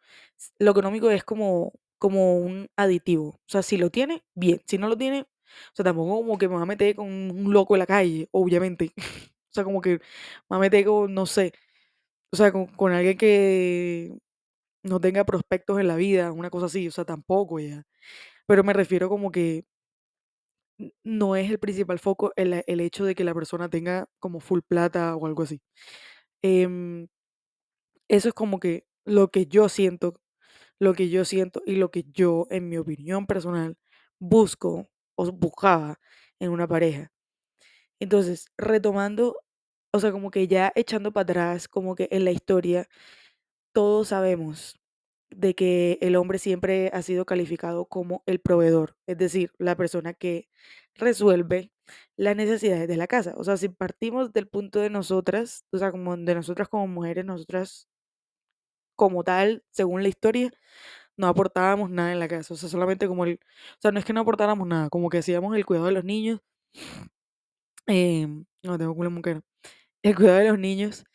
Lo 0.60 0.72
económico 0.72 1.10
es 1.12 1.24
como, 1.26 1.74
como 2.00 2.38
un 2.38 2.70
aditivo. 2.78 3.30
O 3.30 3.40
sea, 3.48 3.64
si 3.64 3.78
lo 3.78 3.90
tiene, 3.92 4.24
bien. 4.36 4.62
Si 4.68 4.78
no 4.78 4.90
lo 4.90 4.98
tiene, 4.98 5.22
o 5.22 5.28
sea, 5.76 5.86
tampoco 5.86 6.18
como 6.18 6.38
que 6.38 6.48
me 6.50 6.56
va 6.56 6.64
a 6.64 6.66
meter 6.68 6.96
con 6.96 7.08
un 7.10 7.54
loco 7.54 7.76
en 7.76 7.80
la 7.80 7.88
calle, 7.88 8.30
obviamente. 8.32 8.94
O 9.52 9.56
sea, 9.56 9.64
como 9.66 9.82
que 9.82 9.92
me 9.92 10.00
va 10.52 10.58
a 10.58 10.60
meter 10.60 10.84
con, 10.86 11.14
no 11.14 11.28
sé, 11.28 11.54
o 12.32 12.36
sea, 12.38 12.52
con, 12.52 12.68
con 12.68 12.92
alguien 12.94 13.18
que 13.18 14.18
no 14.84 15.00
tenga 15.02 15.26
prospectos 15.26 15.80
en 15.80 15.88
la 15.88 15.96
vida, 15.98 16.32
una 16.34 16.50
cosa 16.50 16.68
así, 16.68 16.88
o 16.88 16.92
sea, 16.92 17.06
tampoco 17.06 17.60
ya. 17.60 17.84
Pero 18.48 18.64
me 18.64 18.74
refiero 18.74 19.10
como 19.10 19.32
que 19.32 19.66
no 21.04 21.36
es 21.36 21.50
el 21.52 21.60
principal 21.60 22.00
foco 22.00 22.34
el, 22.36 22.64
el 22.68 22.80
hecho 22.82 23.06
de 23.06 23.16
que 23.16 23.24
la 23.24 23.34
persona 23.34 23.70
tenga 23.70 24.08
como 24.20 24.40
full 24.40 24.62
plata 24.68 25.16
o 25.16 25.26
algo 25.28 25.44
así. 25.44 25.62
Em, 26.44 27.08
eso 28.08 28.30
es 28.30 28.34
como 28.34 28.60
que 28.60 28.86
lo 29.06 29.30
que 29.30 29.46
yo 29.48 29.70
siento, 29.70 30.14
lo 30.80 30.94
que 30.94 31.10
yo 31.10 31.26
siento 31.26 31.62
y 31.66 31.76
lo 31.78 31.92
que 31.92 32.06
yo, 32.14 32.48
en 32.52 32.70
mi 32.70 32.78
opinión 32.78 33.28
personal, 33.28 33.78
busco 34.20 34.90
o 35.16 35.32
buscaba 35.32 36.00
en 36.40 36.52
una 36.52 36.68
pareja. 36.68 37.12
Entonces, 38.00 38.48
retomando, 38.58 39.38
o 39.94 40.00
sea, 40.00 40.12
como 40.12 40.32
que 40.32 40.48
ya 40.48 40.72
echando 40.76 41.12
para 41.14 41.24
atrás, 41.24 41.68
como 41.68 41.96
que 41.96 42.08
en 42.12 42.26
la 42.26 42.32
historia, 42.32 42.88
todos 43.74 44.10
sabemos 44.10 44.80
de 45.36 45.56
que 45.56 45.98
el 46.02 46.16
hombre 46.16 46.40
siempre 46.40 46.90
ha 46.94 47.02
sido 47.02 47.26
calificado 47.26 47.86
como 47.86 48.24
el 48.26 48.40
proveedor, 48.40 48.98
es 49.08 49.18
decir, 49.18 49.52
la 49.58 49.76
persona 49.76 50.14
que 50.14 50.50
resuelve 50.96 51.72
las 52.18 52.36
necesidades 52.36 52.88
de 52.88 52.98
la 52.98 53.08
casa. 53.08 53.34
O 53.38 53.44
sea, 53.44 53.58
si 53.58 53.70
partimos 53.70 54.34
del 54.34 54.48
punto 54.48 54.80
de 54.80 54.90
nosotras, 54.90 55.66
o 55.72 55.78
sea, 55.78 55.92
como 55.92 56.16
de 56.18 56.36
nosotras 56.36 56.70
como 56.70 56.88
mujeres, 56.88 57.26
nosotras 57.26 57.88
como 58.96 59.24
tal, 59.24 59.64
según 59.72 60.04
la 60.04 60.10
historia, 60.10 60.52
no 61.18 61.28
aportábamos 61.28 61.90
nada 61.92 62.12
en 62.14 62.20
la 62.20 62.28
casa, 62.28 62.54
o 62.54 62.58
sea, 62.58 62.70
solamente 62.70 63.08
como 63.08 63.26
el, 63.26 63.36
o 63.36 63.78
sea, 63.82 63.92
no 63.92 64.00
es 64.00 64.06
que 64.06 64.14
no 64.14 64.22
aportáramos 64.22 64.68
nada, 64.68 64.90
como 64.90 65.10
que 65.10 65.20
hacíamos 65.20 65.56
el 65.58 65.66
cuidado 65.66 65.88
de 65.88 65.94
los 65.94 66.06
niños, 66.06 66.42
em, 67.88 68.46
no 68.64 68.78
tengo 68.78 68.96
culo 68.96 69.12
muquero, 69.12 69.42
el 70.04 70.16
cuidado 70.16 70.40
de 70.40 70.50
los 70.50 70.60
niños 70.60 71.06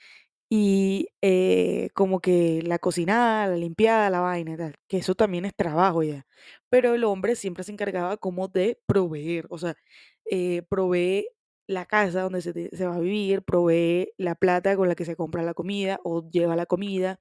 y 0.50 1.08
eh, 1.22 1.90
como 1.94 2.20
que 2.20 2.62
la 2.64 2.78
cocinada, 2.78 3.46
la 3.48 3.56
limpiada, 3.56 4.10
la 4.10 4.20
vaina 4.20 4.52
y 4.54 4.56
tal, 4.56 4.74
que 4.88 4.98
eso 4.98 5.14
también 5.14 5.44
es 5.44 5.54
trabajo 5.54 6.02
ya, 6.02 6.26
pero 6.70 6.94
el 6.94 7.04
hombre 7.04 7.36
siempre 7.36 7.64
se 7.64 7.72
encargaba 7.72 8.16
como 8.16 8.48
de 8.48 8.80
proveer, 8.86 9.46
o 9.50 9.58
sea, 9.58 9.76
eh, 10.30 10.62
provee 10.68 11.28
la 11.66 11.84
casa 11.86 12.22
donde 12.22 12.40
se, 12.42 12.70
se 12.76 12.86
va 12.86 12.94
a 12.96 13.00
vivir, 13.00 13.42
provee 13.42 14.10
la 14.16 14.34
plata 14.36 14.74
con 14.76 14.88
la 14.88 14.94
que 14.94 15.04
se 15.04 15.16
compra 15.16 15.42
la 15.42 15.52
comida 15.54 16.00
o 16.04 16.28
lleva 16.30 16.56
la 16.56 16.64
comida, 16.66 17.20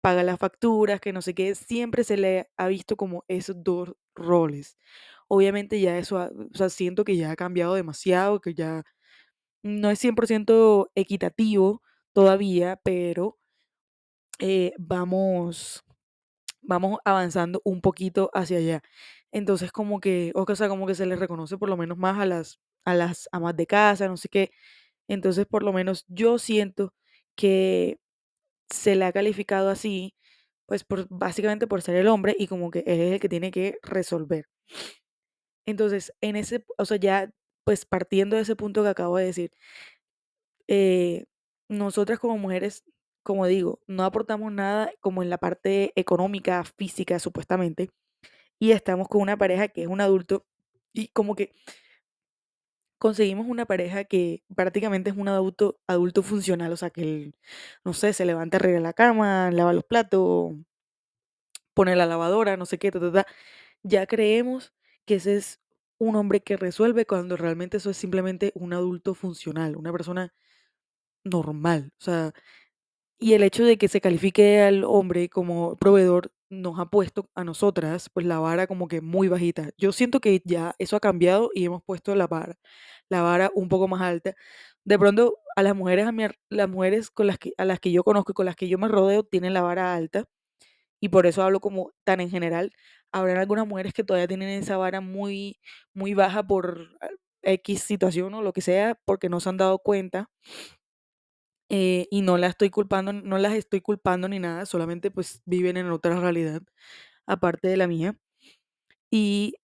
paga 0.00 0.22
las 0.22 0.38
facturas, 0.38 1.00
que 1.00 1.12
no 1.12 1.22
sé 1.22 1.34
qué, 1.34 1.54
siempre 1.54 2.04
se 2.04 2.16
le 2.16 2.50
ha 2.56 2.68
visto 2.68 2.96
como 2.96 3.24
esos 3.28 3.62
dos 3.64 3.94
roles. 4.14 4.76
Obviamente 5.28 5.80
ya 5.80 5.98
eso, 5.98 6.18
ha- 6.18 6.30
o 6.54 6.56
sea, 6.56 6.68
siento 6.70 7.04
que 7.04 7.16
ya 7.16 7.32
ha 7.32 7.36
cambiado 7.36 7.74
demasiado, 7.74 8.40
que 8.40 8.54
ya 8.54 8.84
no 9.62 9.90
es 9.90 9.98
100% 9.98 10.90
equitativo 10.94 11.82
todavía, 12.16 12.80
pero 12.82 13.36
eh, 14.38 14.72
vamos, 14.78 15.84
vamos 16.62 16.98
avanzando 17.04 17.62
un 17.64 17.80
poquito 17.82 18.30
hacia 18.34 18.58
allá. 18.58 18.82
Entonces 19.32 19.72
como 19.72 20.00
que, 20.00 20.32
o 20.36 20.56
sea, 20.56 20.68
como 20.68 20.86
que 20.86 20.94
se 20.94 21.06
les 21.06 21.18
reconoce 21.20 21.58
por 21.58 21.68
lo 21.70 21.76
menos 21.76 21.98
más 21.98 22.18
a 22.20 22.26
las, 22.26 22.60
a 22.84 22.94
las 22.94 23.28
amas 23.32 23.56
de 23.56 23.66
casa, 23.66 24.08
no 24.08 24.16
sé 24.16 24.28
qué. 24.30 24.50
Entonces 25.08 25.46
por 25.46 25.62
lo 25.64 25.72
menos 25.74 26.04
yo 26.08 26.38
siento 26.38 26.94
que 27.36 27.98
se 28.70 28.96
le 28.96 29.04
ha 29.06 29.12
calificado 29.12 29.70
así, 29.70 30.14
pues 30.66 30.84
por, 30.84 31.08
básicamente 31.10 31.66
por 31.68 31.82
ser 31.82 31.96
el 31.96 32.08
hombre 32.08 32.36
y 32.38 32.48
como 32.48 32.70
que 32.72 32.80
él 32.86 33.00
es 33.00 33.14
el 33.14 33.20
que 33.20 33.30
tiene 33.30 33.50
que 33.52 33.78
resolver. 33.82 34.46
Entonces, 35.66 36.12
en 36.20 36.36
ese, 36.36 36.64
o 36.78 36.84
sea, 36.84 36.96
ya 36.96 37.30
pues 37.64 37.84
partiendo 37.84 38.36
de 38.36 38.42
ese 38.42 38.54
punto 38.56 38.82
que 38.82 38.88
acabo 38.90 39.16
de 39.16 39.24
decir, 39.26 39.50
eh, 40.68 41.24
nosotras 41.68 42.18
como 42.18 42.38
mujeres, 42.38 42.84
como 43.22 43.46
digo, 43.46 43.80
no 43.86 44.04
aportamos 44.04 44.52
nada 44.52 44.92
como 45.00 45.22
en 45.22 45.30
la 45.30 45.38
parte 45.38 45.92
económica, 45.96 46.64
física, 46.64 47.18
supuestamente, 47.18 47.90
y 48.58 48.72
estamos 48.72 49.08
con 49.08 49.22
una 49.22 49.36
pareja 49.38 49.68
que 49.68 49.82
es 49.82 49.88
un 49.88 50.00
adulto 50.00 50.46
y 50.92 51.08
como 51.08 51.36
que 51.36 51.52
conseguimos 52.98 53.46
una 53.46 53.66
pareja 53.66 54.04
que 54.04 54.42
prácticamente 54.54 55.10
es 55.10 55.16
un 55.16 55.28
adulto, 55.28 55.78
adulto 55.86 56.22
funcional, 56.22 56.72
o 56.72 56.76
sea, 56.76 56.90
que 56.90 57.02
él, 57.02 57.34
no 57.84 57.92
sé, 57.92 58.12
se 58.12 58.24
levanta, 58.24 58.56
arregla 58.58 58.80
la 58.80 58.92
cama, 58.92 59.50
lava 59.50 59.72
los 59.72 59.84
platos, 59.84 60.54
pone 61.74 61.94
la 61.96 62.06
lavadora, 62.06 62.56
no 62.56 62.66
sé 62.66 62.78
qué. 62.78 62.90
Ya 63.82 64.06
creemos 64.06 64.74
que 65.04 65.16
ese 65.16 65.36
es 65.36 65.60
un 65.98 66.16
hombre 66.16 66.40
que 66.42 66.56
resuelve 66.56 67.06
cuando 67.06 67.36
realmente 67.36 67.78
eso 67.78 67.90
es 67.90 67.96
simplemente 67.96 68.52
un 68.54 68.72
adulto 68.72 69.14
funcional, 69.14 69.76
una 69.76 69.92
persona 69.92 70.34
normal. 71.26 71.92
O 72.00 72.04
sea, 72.04 72.32
y 73.18 73.34
el 73.34 73.42
hecho 73.42 73.64
de 73.64 73.78
que 73.78 73.88
se 73.88 74.00
califique 74.00 74.60
al 74.62 74.84
hombre 74.84 75.28
como 75.28 75.76
proveedor 75.76 76.32
nos 76.50 76.78
ha 76.78 76.86
puesto 76.86 77.30
a 77.34 77.44
nosotras 77.44 78.08
pues 78.12 78.26
la 78.26 78.38
vara 78.38 78.66
como 78.66 78.88
que 78.88 79.00
muy 79.00 79.28
bajita. 79.28 79.70
Yo 79.78 79.92
siento 79.92 80.20
que 80.20 80.42
ya 80.44 80.74
eso 80.78 80.96
ha 80.96 81.00
cambiado 81.00 81.50
y 81.54 81.64
hemos 81.64 81.82
puesto 81.84 82.14
la 82.14 82.26
vara, 82.28 82.56
la 83.08 83.22
vara 83.22 83.50
un 83.54 83.68
poco 83.68 83.88
más 83.88 84.02
alta. 84.02 84.34
De 84.84 84.98
pronto 84.98 85.38
a 85.56 85.62
las 85.62 85.74
mujeres 85.76 86.06
a 86.06 86.12
mi 86.12 86.24
las 86.50 86.68
mujeres 86.68 87.10
con 87.10 87.26
las 87.26 87.38
que 87.38 87.52
a 87.58 87.64
las 87.64 87.80
que 87.80 87.92
yo 87.92 88.04
conozco 88.04 88.32
y 88.32 88.34
con 88.34 88.46
las 88.46 88.56
que 88.56 88.68
yo 88.68 88.78
me 88.78 88.88
rodeo 88.88 89.24
tienen 89.24 89.54
la 89.54 89.62
vara 89.62 89.94
alta 89.94 90.24
y 91.00 91.08
por 91.10 91.26
eso 91.26 91.42
hablo 91.42 91.60
como 91.60 91.92
tan 92.04 92.20
en 92.20 92.30
general. 92.30 92.72
Habrán 93.12 93.38
algunas 93.38 93.66
mujeres 93.66 93.92
que 93.94 94.04
todavía 94.04 94.28
tienen 94.28 94.50
esa 94.50 94.76
vara 94.76 95.00
muy 95.00 95.58
muy 95.94 96.14
baja 96.14 96.46
por 96.46 96.88
ah, 97.00 97.08
X 97.42 97.82
situación 97.82 98.34
o 98.34 98.42
lo 98.42 98.52
que 98.52 98.60
sea, 98.62 98.98
porque 99.04 99.28
no 99.28 99.40
se 99.40 99.48
han 99.50 99.56
dado 99.58 99.78
cuenta 99.80 100.28
eh, 101.70 102.06
y 102.10 102.22
no 102.22 102.38
la 102.38 102.48
estoy 102.48 102.70
culpando, 102.70 103.12
no 103.12 103.38
las 103.38 103.54
estoy 103.54 103.80
culpando 103.80 104.28
ni 104.28 104.38
nada, 104.40 104.66
solamente 104.66 105.10
pues 105.10 105.42
viven 105.46 105.76
en 105.76 105.90
otra 105.90 106.18
realidad 106.20 106.62
aparte 107.26 107.68
de 107.68 107.76
la 107.78 107.88
mía. 107.88 108.16
Y, 109.10 109.54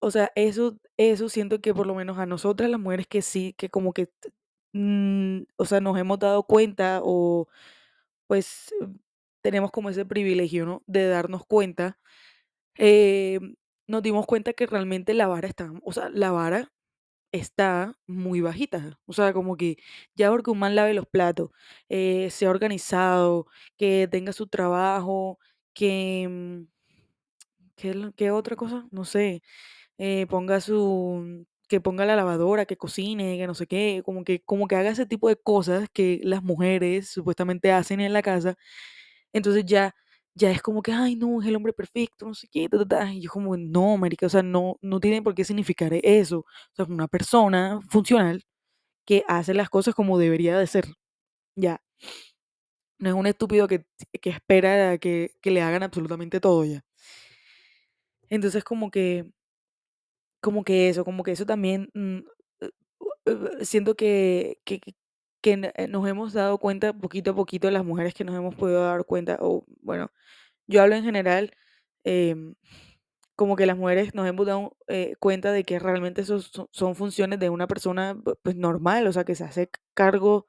o 0.00 0.10
sea, 0.10 0.30
eso, 0.36 0.78
eso 0.98 1.28
siento 1.28 1.60
que 1.60 1.74
por 1.74 1.86
lo 1.86 1.94
menos 1.94 2.18
a 2.18 2.26
nosotras 2.26 2.70
las 2.70 2.80
mujeres 2.80 3.06
que 3.08 3.22
sí, 3.22 3.54
que 3.58 3.70
como 3.70 3.92
que, 3.94 4.10
mm, 4.74 5.42
o 5.56 5.64
sea, 5.66 5.80
nos 5.80 5.98
hemos 5.98 6.18
dado 6.20 6.44
cuenta 6.44 7.00
o 7.04 7.48
pues 8.28 8.72
tenemos 9.42 9.72
como 9.72 9.90
ese 9.90 10.06
privilegio, 10.06 10.66
¿no? 10.66 10.82
De 10.88 11.08
darnos 11.08 11.46
cuenta, 11.46 11.98
eh, 12.78 13.40
nos 13.88 14.02
dimos 14.04 14.26
cuenta 14.26 14.54
que 14.54 14.66
realmente 14.68 15.14
la 15.14 15.28
vara 15.28 15.48
está, 15.48 15.72
o 15.84 15.92
sea, 15.94 16.10
la 16.10 16.32
vara 16.32 16.73
está 17.34 17.94
muy 18.06 18.40
bajita. 18.40 18.98
O 19.06 19.12
sea, 19.12 19.32
como 19.32 19.56
que 19.56 19.76
ya 20.14 20.30
porque 20.30 20.50
un 20.50 20.58
man 20.60 20.74
lave 20.76 20.94
los 20.94 21.06
platos, 21.06 21.50
eh, 21.88 22.30
sea 22.30 22.50
organizado, 22.50 23.46
que 23.76 24.08
tenga 24.10 24.32
su 24.32 24.46
trabajo, 24.48 25.38
que, 25.74 26.28
mm, 26.30 26.62
¿qué, 27.76 28.12
qué 28.16 28.30
otra 28.30 28.56
cosa? 28.56 28.86
No 28.90 29.04
sé, 29.04 29.42
eh, 29.98 30.26
ponga 30.28 30.60
su, 30.60 31.46
que 31.68 31.80
ponga 31.80 32.06
la 32.06 32.16
lavadora, 32.16 32.66
que 32.66 32.76
cocine, 32.78 33.38
que 33.38 33.46
no 33.46 33.54
sé 33.54 33.66
qué, 33.66 34.02
como 34.04 34.24
que, 34.24 34.42
como 34.42 34.68
que 34.68 34.76
haga 34.76 34.90
ese 34.90 35.06
tipo 35.06 35.28
de 35.30 35.36
cosas 35.36 35.88
que 35.92 36.20
las 36.24 36.42
mujeres 36.44 37.08
supuestamente 37.10 37.72
hacen 37.72 38.00
en 38.00 38.12
la 38.14 38.22
casa. 38.22 38.56
Entonces 39.32 39.64
ya, 39.66 39.94
ya 40.34 40.50
es 40.50 40.62
como 40.62 40.82
que, 40.82 40.92
ay, 40.92 41.16
no, 41.16 41.40
es 41.42 41.48
el 41.48 41.56
hombre 41.56 41.72
perfecto, 41.72 42.26
no 42.26 42.34
sé 42.34 42.48
qué, 42.50 42.68
ta, 42.68 42.78
ta, 42.78 42.86
ta. 42.88 43.12
Y 43.12 43.22
yo 43.22 43.30
como, 43.30 43.56
no, 43.56 43.96
marica, 43.98 44.26
o 44.26 44.28
sea, 44.28 44.42
no, 44.42 44.76
no 44.82 45.00
tiene 45.00 45.22
por 45.22 45.34
qué 45.34 45.44
significar 45.44 45.92
eso. 46.02 46.40
O 46.40 46.46
sea, 46.76 46.84
una 46.86 47.08
persona 47.08 47.80
funcional 47.88 48.44
que 49.06 49.24
hace 49.28 49.54
las 49.54 49.70
cosas 49.70 49.94
como 49.94 50.18
debería 50.18 50.58
de 50.58 50.66
ser. 50.68 50.86
Ya, 51.56 51.82
no 52.98 53.08
es 53.10 53.14
un 53.14 53.26
estúpido 53.26 53.68
que, 53.68 53.84
que 54.20 54.30
espera 54.30 54.98
que, 54.98 55.32
que 55.40 55.50
le 55.50 55.62
hagan 55.62 55.82
absolutamente 55.82 56.40
todo 56.40 56.64
ya. 56.64 56.84
Entonces 58.28 58.64
como 58.64 58.90
que, 58.90 59.24
como 60.40 60.64
que 60.64 60.88
eso, 60.88 61.04
como 61.04 61.22
que 61.24 61.32
eso 61.32 61.46
también, 61.46 61.88
mm, 61.94 62.18
eh, 62.60 62.70
eh, 63.26 63.64
siento 63.64 63.94
que, 63.96 64.58
que, 64.64 64.80
que- 65.44 65.72
eh, 65.76 65.88
nos 65.88 66.08
hemos 66.08 66.34
dado 66.34 66.58
cuenta 66.58 66.94
poquito 66.94 67.32
a 67.32 67.36
poquito, 67.36 67.70
las 67.70 67.84
mujeres 67.86 68.14
que 68.14 68.24
nos 68.24 68.36
hemos 68.36 68.56
podido 68.56 68.82
dar 68.84 69.06
cuenta, 69.06 69.38
o 69.42 69.66
bueno, 69.82 70.10
yo 70.68 70.82
hablo 70.82 70.96
en 70.96 71.04
general, 71.04 71.52
em, 72.04 72.54
como 73.36 73.56
que 73.56 73.66
las 73.66 73.76
mujeres 73.78 74.14
nos 74.14 74.26
hemos 74.28 74.46
dado 74.46 74.76
eh, 74.88 75.16
cuenta 75.20 75.52
de 75.52 75.64
que 75.64 75.78
realmente 75.80 76.22
esos 76.22 76.52
son, 76.72 76.94
funciones 76.96 77.40
de 77.40 77.50
una 77.50 77.66
persona 77.68 78.14
pu- 78.16 78.38
pues 78.42 78.56
normal, 78.56 79.06
o 79.08 79.12
sea, 79.12 79.24
que 79.24 79.34
se 79.36 79.44
hace 79.44 79.70
cargo 79.94 80.46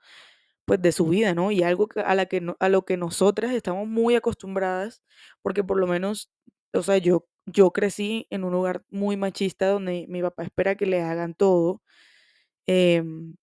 pues 0.66 0.82
de 0.82 0.92
su 0.94 1.08
vida, 1.10 1.36
¿no? 1.36 1.52
Y 1.52 1.64
algo 1.64 1.90
a 2.06 2.16
la 2.16 2.26
que 2.28 2.42
a 2.60 2.70
lo 2.70 2.86
que 2.86 2.98
nosotras 2.98 3.54
estamos 3.54 3.88
muy 3.88 4.16
acostumbradas, 4.16 5.04
porque 5.44 5.64
por 5.64 5.80
lo 5.80 5.88
menos, 5.88 6.32
o 6.74 6.84
sea, 6.84 6.98
yo 7.00 7.28
yo 7.48 7.72
crecí 7.72 8.28
en 8.32 8.44
un 8.46 8.54
lugar 8.54 8.84
muy 8.92 9.18
machista 9.18 9.68
donde 9.70 10.06
mi 10.10 10.22
papá 10.24 10.44
espera 10.44 10.76
que 10.76 10.86
le 10.88 11.02
hagan 11.04 11.36
todo, 11.36 11.82
em, 12.68 13.36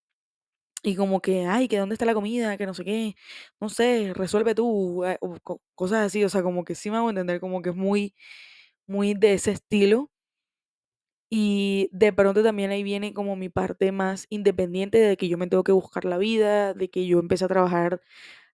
y 0.83 0.97
como 0.97 1.21
que, 1.21 1.47
ay, 1.47 1.69
que 1.69 1.79
dónde 1.79 1.95
está 1.95 2.05
la 2.07 2.15
comida, 2.15 2.57
que 2.59 2.67
no 2.67 2.75
sé 2.75 2.85
qué, 2.85 3.15
no 3.61 3.69
sé, 3.69 4.13
resuelve 4.15 4.55
tú, 4.55 5.05
eh, 5.05 5.19
o 5.21 5.37
co- 5.43 5.61
cosas 5.75 6.07
así, 6.07 6.25
o 6.25 6.29
sea, 6.29 6.43
como 6.43 6.65
que 6.65 6.75
sí 6.75 6.91
me 6.91 6.97
hago 6.99 7.11
entender, 7.11 7.41
como 7.41 7.63
que 7.63 7.71
es 7.71 7.77
muy, 7.77 8.15
muy 8.87 9.15
de 9.15 9.35
ese 9.35 9.53
estilo. 9.53 10.11
Y 11.31 11.89
de 11.93 12.13
pronto 12.13 12.43
también 12.43 12.71
ahí 12.71 12.83
viene 12.83 13.15
como 13.15 13.37
mi 13.37 13.49
parte 13.49 13.91
más 13.93 14.27
independiente 14.29 14.99
de 14.99 15.17
que 15.17 15.29
yo 15.29 15.39
me 15.39 15.47
tengo 15.47 15.65
que 15.65 15.73
buscar 15.73 16.05
la 16.05 16.19
vida, 16.19 16.75
de 16.75 16.91
que 16.91 17.07
yo 17.07 17.19
empecé 17.21 17.45
a 17.47 17.49
trabajar 17.49 18.01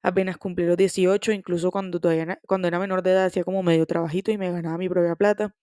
apenas 0.02 0.38
cumplí 0.38 0.66
los 0.66 0.76
18, 0.76 1.32
incluso 1.32 1.70
cuando 1.72 2.00
todavía 2.00 2.24
era- 2.24 2.40
cuando 2.48 2.68
era 2.68 2.80
menor 2.80 3.02
de 3.02 3.12
edad 3.12 3.26
hacía 3.26 3.44
como 3.44 3.62
medio 3.64 3.86
trabajito 3.86 4.32
y 4.32 4.38
me 4.38 4.52
ganaba 4.52 4.78
mi 4.78 4.88
propia 4.90 5.16
plata. 5.16 5.54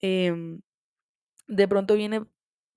Em, 0.00 0.60
de 1.48 1.68
pronto 1.68 1.94
viene 1.96 2.26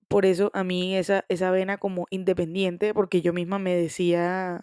por 0.10 0.26
eso 0.28 0.52
a 0.56 0.64
mí 0.66 0.96
esa, 0.98 1.26
esa 1.30 1.52
vena 1.52 1.78
como 1.80 2.08
independiente, 2.12 2.94
porque 2.96 3.22
yo 3.24 3.34
misma 3.34 3.60
me 3.60 3.76
decía, 3.76 4.62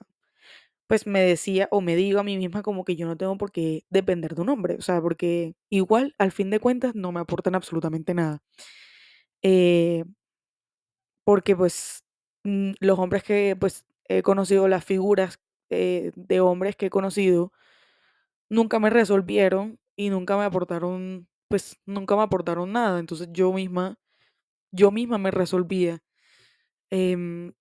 pues 0.89 1.07
me 1.07 1.21
decía 1.23 1.69
o 1.73 1.81
me 1.83 1.97
digo 1.97 2.21
a 2.21 2.25
mí 2.25 2.37
misma 2.39 2.63
como 2.63 2.85
que 2.85 2.97
yo 2.97 3.07
no 3.07 3.17
tengo 3.17 3.39
por 3.39 3.53
qué 3.53 3.85
depender 3.91 4.35
de 4.37 4.43
un 4.43 4.51
hombre, 4.51 4.77
o 4.77 4.83
sea, 4.83 5.01
porque 5.03 5.55
igual 5.71 6.15
al 6.19 6.33
fin 6.33 6.51
de 6.51 6.61
cuentas 6.61 6.95
no 6.97 7.13
me 7.13 7.21
aportan 7.21 7.55
absolutamente 7.57 8.15
nada. 8.15 8.43
Eh, 9.43 10.05
porque 11.25 11.57
pues 11.57 12.05
mm, 12.45 12.73
los 12.81 12.99
hombres 12.99 13.23
que 13.25 13.57
pues 13.59 13.85
he 14.09 14.23
conocido, 14.23 14.69
las 14.69 14.85
figuras 14.85 15.41
eh, 15.71 16.13
de 16.17 16.41
hombres 16.41 16.77
que 16.77 16.87
he 16.87 16.91
conocido, 16.91 17.53
nunca 18.51 18.79
me 18.79 18.91
resolvieron 18.91 19.79
y 19.97 20.11
nunca 20.11 20.37
me 20.37 20.45
aportaron, 20.45 21.29
pues 21.49 21.79
nunca 21.87 22.17
me 22.17 22.23
aportaron 22.23 22.73
nada. 22.73 22.99
Entonces 23.01 23.29
yo 23.33 23.53
misma, 23.53 23.99
yo 24.73 24.91
misma 24.91 25.19
me 25.19 25.31
resolvía. 25.31 26.01
Em, 26.91 27.53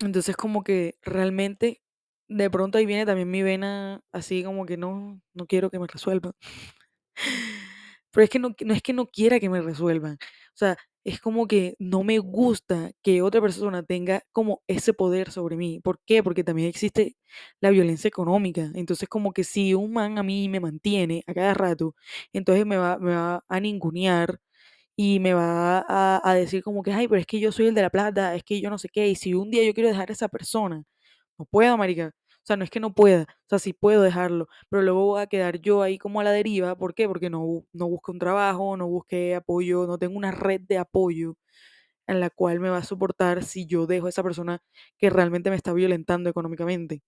entonces 0.00 0.36
como 0.36 0.64
que 0.64 0.96
realmente 1.02 1.82
de 2.28 2.50
pronto 2.50 2.78
ahí 2.78 2.86
viene 2.86 3.06
también 3.06 3.30
mi 3.30 3.42
vena 3.42 4.02
así 4.12 4.44
como 4.44 4.66
que 4.66 4.76
no, 4.76 5.20
no 5.34 5.46
quiero 5.46 5.70
que 5.70 5.78
me 5.80 5.86
resuelvan. 5.88 6.34
Pero 8.12 8.24
es 8.24 8.30
que 8.30 8.38
no, 8.38 8.54
no 8.64 8.74
es 8.74 8.82
que 8.82 8.92
no 8.92 9.06
quiera 9.06 9.40
que 9.40 9.50
me 9.50 9.60
resuelvan. 9.62 10.14
O 10.14 10.56
sea, 10.56 10.76
es 11.04 11.20
como 11.20 11.46
que 11.46 11.76
no 11.78 12.02
me 12.02 12.18
gusta 12.18 12.90
que 13.02 13.22
otra 13.22 13.40
persona 13.40 13.82
tenga 13.84 14.22
como 14.32 14.62
ese 14.66 14.92
poder 14.94 15.30
sobre 15.30 15.56
mí. 15.56 15.80
¿Por 15.80 16.00
qué? 16.06 16.22
Porque 16.22 16.44
también 16.44 16.68
existe 16.68 17.16
la 17.60 17.70
violencia 17.70 18.08
económica. 18.08 18.70
Entonces, 18.74 19.08
como 19.08 19.32
que 19.32 19.44
si 19.44 19.74
un 19.74 19.92
man 19.92 20.18
a 20.18 20.22
mí 20.22 20.48
me 20.48 20.60
mantiene 20.60 21.22
a 21.26 21.34
cada 21.34 21.54
rato, 21.54 21.94
entonces 22.32 22.66
me 22.66 22.76
va, 22.76 22.98
me 22.98 23.14
va 23.14 23.44
a 23.48 23.60
ningunear 23.60 24.38
y 24.96 25.20
me 25.20 25.34
va 25.34 25.80
a, 25.88 26.20
a 26.24 26.34
decir 26.34 26.62
como 26.62 26.82
que, 26.82 26.92
ay, 26.92 27.08
pero 27.08 27.20
es 27.20 27.26
que 27.26 27.40
yo 27.40 27.52
soy 27.52 27.66
el 27.66 27.74
de 27.74 27.82
la 27.82 27.90
plata, 27.90 28.34
es 28.34 28.44
que 28.44 28.60
yo 28.60 28.70
no 28.70 28.78
sé 28.78 28.88
qué. 28.88 29.08
Y 29.08 29.14
si 29.16 29.34
un 29.34 29.50
día 29.50 29.64
yo 29.64 29.74
quiero 29.74 29.88
dejar 29.90 30.10
a 30.10 30.12
esa 30.12 30.28
persona, 30.28 30.82
no 31.38 31.44
puedo, 31.46 31.76
marica. 31.78 32.12
O 32.44 32.46
sea, 32.46 32.56
no 32.56 32.64
es 32.64 32.70
que 32.70 32.80
no 32.80 32.94
pueda, 32.94 33.22
o 33.24 33.48
sea, 33.50 33.58
sí 33.58 33.72
puedo 33.72 34.02
dejarlo, 34.02 34.48
pero 34.70 34.82
luego 34.82 35.04
voy 35.06 35.22
a 35.22 35.26
quedar 35.26 35.60
yo 35.60 35.82
ahí 35.82 35.98
como 35.98 36.20
a 36.20 36.24
la 36.24 36.30
deriva. 36.32 36.76
¿Por 36.78 36.94
qué? 36.94 37.08
Porque 37.08 37.28
no, 37.30 37.64
no 37.72 37.86
un 37.88 38.18
trabajo, 38.20 38.76
no 38.76 38.86
busqué 38.88 39.34
apoyo, 39.34 39.86
no 39.86 39.98
tengo 39.98 40.16
una 40.16 40.30
red 40.32 40.60
de 40.62 40.78
apoyo 40.78 41.36
en 42.06 42.20
la 42.20 42.30
cual 42.30 42.60
me 42.60 42.70
va 42.70 42.78
a 42.78 42.84
soportar 42.84 43.44
si 43.44 43.66
yo 43.66 43.86
dejo 43.86 44.06
a 44.06 44.10
esa 44.10 44.22
persona 44.22 44.60
que 44.98 45.10
realmente 45.10 45.50
me 45.50 45.56
está 45.56 45.72
violentando 45.72 46.30
económicamente. 46.30 47.02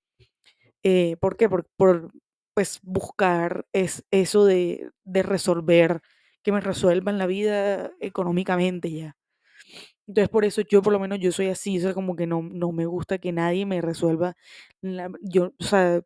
Eh, 0.83 1.17
¿por 1.21 1.37
qué? 1.37 1.49
Por, 1.49 1.67
por, 1.77 2.13
pues 2.55 2.81
buscar 2.83 3.67
es, 3.73 4.05
eso 4.11 4.45
de, 4.45 4.91
de 5.05 5.23
resolver, 5.23 6.03
que 6.49 6.53
me 6.53 6.61
resuelvan 6.63 7.19
la 7.19 7.27
vida 7.27 7.93
económicamente 8.01 8.91
ya. 8.93 9.17
Entonces, 10.07 10.29
por 10.31 10.45
eso 10.45 10.63
yo 10.63 10.83
por 10.83 10.93
lo 10.93 10.99
menos 11.01 11.19
yo 11.21 11.33
soy 11.33 11.49
así, 11.49 11.79
o 11.79 11.83
sea, 11.83 11.95
como 11.95 12.17
que 12.17 12.27
no, 12.27 12.43
no 12.43 12.73
me 12.73 12.87
gusta 12.87 13.19
que 13.19 13.33
nadie 13.33 13.67
me 13.67 13.81
resuelva, 13.83 14.37
la- 14.81 15.11
yo, 15.23 15.53
o 15.61 15.65
sea, 15.65 16.03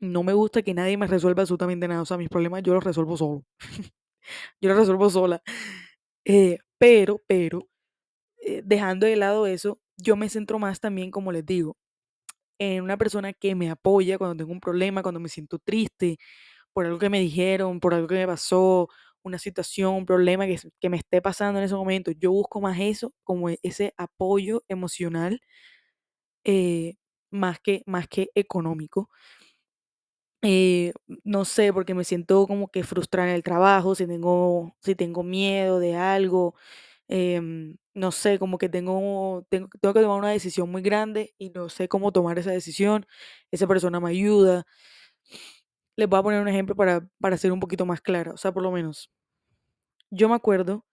no 0.00 0.22
me 0.24 0.32
gusta 0.34 0.62
que 0.62 0.74
nadie 0.74 0.96
me 0.98 1.06
resuelva 1.08 1.42
absolutamente 1.42 1.88
nada, 1.88 2.02
o 2.02 2.06
sea, 2.06 2.18
mis 2.18 2.28
problemas 2.30 2.62
yo 2.64 2.74
los 2.74 2.84
resuelvo 2.84 3.16
solo, 3.18 3.44
yo 4.60 4.68
los 4.70 4.78
resuelvo 4.78 5.10
sola, 5.10 5.42
Eh, 6.26 6.58
pero, 6.78 7.20
pero, 7.28 7.68
eh, 8.42 8.62
dejando 8.64 9.06
de 9.06 9.16
lado 9.16 9.46
eso, 9.48 9.80
yo 9.98 10.16
me 10.16 10.28
centro 10.30 10.58
más 10.60 10.80
también, 10.80 11.10
como 11.12 11.32
les 11.32 11.46
digo, 11.46 11.76
en 12.58 12.82
una 12.84 12.96
persona 12.96 13.32
que 13.32 13.54
me 13.54 13.70
apoya 13.70 14.18
cuando 14.18 14.36
tengo 14.36 14.52
un 14.52 14.60
problema, 14.60 15.02
cuando 15.02 15.20
me 15.20 15.28
siento 15.28 15.58
triste, 15.58 16.18
por 16.74 16.86
algo 16.86 16.98
que 17.00 17.10
me 17.10 17.20
dijeron, 17.20 17.80
por 17.80 17.94
algo 17.94 18.08
que 18.08 18.16
me 18.16 18.26
pasó, 18.28 18.88
una 19.24 19.38
situación, 19.38 19.94
un 19.94 20.06
problema 20.06 20.46
que, 20.46 20.58
que 20.80 20.88
me 20.90 20.96
esté 20.98 21.22
pasando 21.22 21.58
en 21.60 21.64
ese 21.66 21.74
momento. 21.74 22.10
Yo 22.12 22.32
busco 22.32 22.60
más 22.60 22.78
eso, 22.80 23.12
como 23.24 23.50
e- 23.50 23.58
ese 23.62 23.94
apoyo 23.98 24.64
emocional, 24.68 25.40
eh, 26.44 26.94
más 27.30 27.60
que, 27.60 27.82
más 27.86 28.08
que 28.08 28.28
económico. 28.34 29.08
Eh, 30.44 30.92
no 31.24 31.44
sé, 31.44 31.72
porque 31.72 31.94
me 31.94 32.02
siento 32.04 32.46
como 32.48 32.68
que 32.68 32.82
frustrada 32.82 33.28
en 33.28 33.34
el 33.36 33.44
trabajo, 33.44 33.94
si 33.94 34.06
tengo, 34.08 34.76
si 34.82 34.96
tengo 34.96 35.22
miedo 35.22 35.78
de 35.78 35.94
algo, 35.94 36.56
em, 37.08 37.76
no 37.94 38.10
sé, 38.12 38.38
como 38.40 38.58
que 38.58 38.68
tengo, 38.68 39.46
tengo, 39.50 39.68
tengo 39.80 39.94
que 39.94 40.00
tomar 40.00 40.18
una 40.18 40.30
decisión 40.30 40.68
muy 40.70 40.82
grande 40.82 41.32
y 41.38 41.50
no 41.50 41.68
sé 41.68 41.86
cómo 41.88 42.10
tomar 42.12 42.38
esa 42.40 42.50
decisión. 42.52 43.06
Esa 43.52 43.68
persona 43.68 44.00
me 44.00 44.10
ayuda. 44.10 44.64
Les 45.96 46.08
voy 46.08 46.18
a 46.20 46.22
poner 46.22 46.40
un 46.42 46.48
ejemplo 46.48 46.74
para, 46.76 47.06
para 47.20 47.36
ser 47.38 47.52
un 47.52 47.60
poquito 47.60 47.86
más 47.86 48.00
clara. 48.00 48.32
O 48.32 48.36
sea, 48.36 48.52
por 48.52 48.62
lo 48.62 48.70
menos, 48.72 49.10
yo 50.10 50.28
me 50.28 50.34
acuerdo, 50.34 50.84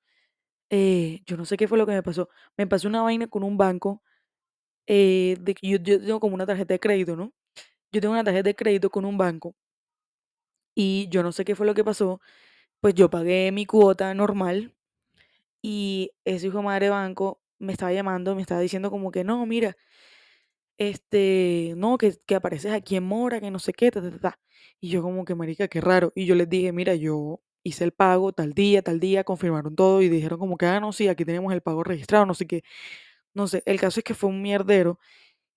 eh, 0.71 1.21
yo 1.27 1.37
no 1.37 1.45
sé 1.45 1.57
qué 1.57 1.67
fue 1.67 1.77
lo 1.77 1.85
que 1.85 1.93
me 1.93 2.03
pasó. 2.03 2.29
Me 2.57 2.67
pasó 2.67 2.87
una 2.89 3.01
vaina 3.03 3.27
con 3.27 3.43
un 3.43 3.57
banco 3.57 4.03
eh, 4.87 5.37
yo, 5.61 5.77
yo 5.79 5.99
tengo 6.01 6.19
como 6.19 6.35
una 6.35 6.45
tarjeta 6.47 6.73
de 6.73 6.79
crédito, 6.81 7.15
¿no? 7.15 7.33
Yo 7.91 8.01
tengo 8.01 8.13
una 8.13 8.23
tarjeta 8.23 8.49
de 8.49 8.55
crédito 8.55 8.89
con 8.91 9.05
un 9.05 9.17
banco 9.17 9.55
y 10.75 11.07
yo 11.09 11.23
no 11.23 11.31
sé 11.31 11.45
qué 11.45 11.55
fue 11.55 11.65
lo 11.65 11.73
que 11.73 11.83
pasó. 11.83 12.21
Pues 12.81 12.95
yo 12.95 13.09
pagué 13.09 13.51
mi 13.51 13.65
cuota 13.65 14.13
normal 14.13 14.75
y 15.63 16.11
ese 16.25 16.47
hijo 16.47 16.63
madre 16.63 16.89
banco 16.89 17.41
me 17.59 17.73
estaba 17.73 17.93
llamando, 17.93 18.35
me 18.35 18.41
estaba 18.43 18.61
diciendo 18.61 18.91
como 18.91 19.11
que 19.11 19.23
no, 19.25 19.45
mira, 19.45 19.77
este, 20.79 21.75
no, 21.77 21.99
que, 21.99 22.15
que 22.27 22.35
apareces 22.35 22.73
aquí 22.73 22.97
en 22.97 23.05
Mora, 23.05 23.41
que 23.41 23.51
no 23.51 23.59
sé 23.59 23.73
qué, 23.73 23.91
ta, 23.91 24.01
ta, 24.01 24.11
ta, 24.11 24.19
ta". 24.19 24.39
Y 24.81 24.89
yo 24.89 25.03
como 25.03 25.25
que, 25.25 25.35
marica, 25.35 25.69
qué 25.69 25.81
raro. 25.81 26.13
Y 26.15 26.25
yo 26.27 26.35
les 26.35 26.49
dije, 26.49 26.73
mira, 26.73 26.95
yo 26.95 27.41
hice 27.63 27.85
el 27.85 27.93
pago 27.93 28.33
tal 28.33 28.53
día, 28.53 28.81
tal 28.83 28.99
día, 29.01 29.23
confirmaron 29.25 29.75
todo 29.75 30.01
y 30.01 30.09
dijeron 30.09 30.39
como 30.39 30.57
que, 30.57 30.67
ah, 30.67 30.79
no, 30.81 30.93
sí, 30.93 31.09
aquí 31.09 31.25
tenemos 31.25 31.53
el 31.53 31.61
pago 31.61 31.83
registrado, 31.85 32.25
no 32.27 32.35
sé 32.35 32.47
qué. 32.47 32.63
No 33.33 33.47
sé, 33.47 33.63
el 33.65 33.79
caso 33.79 33.99
es 33.99 34.03
que 34.03 34.13
fue 34.15 34.29
un 34.29 34.41
mierdero. 34.41 34.99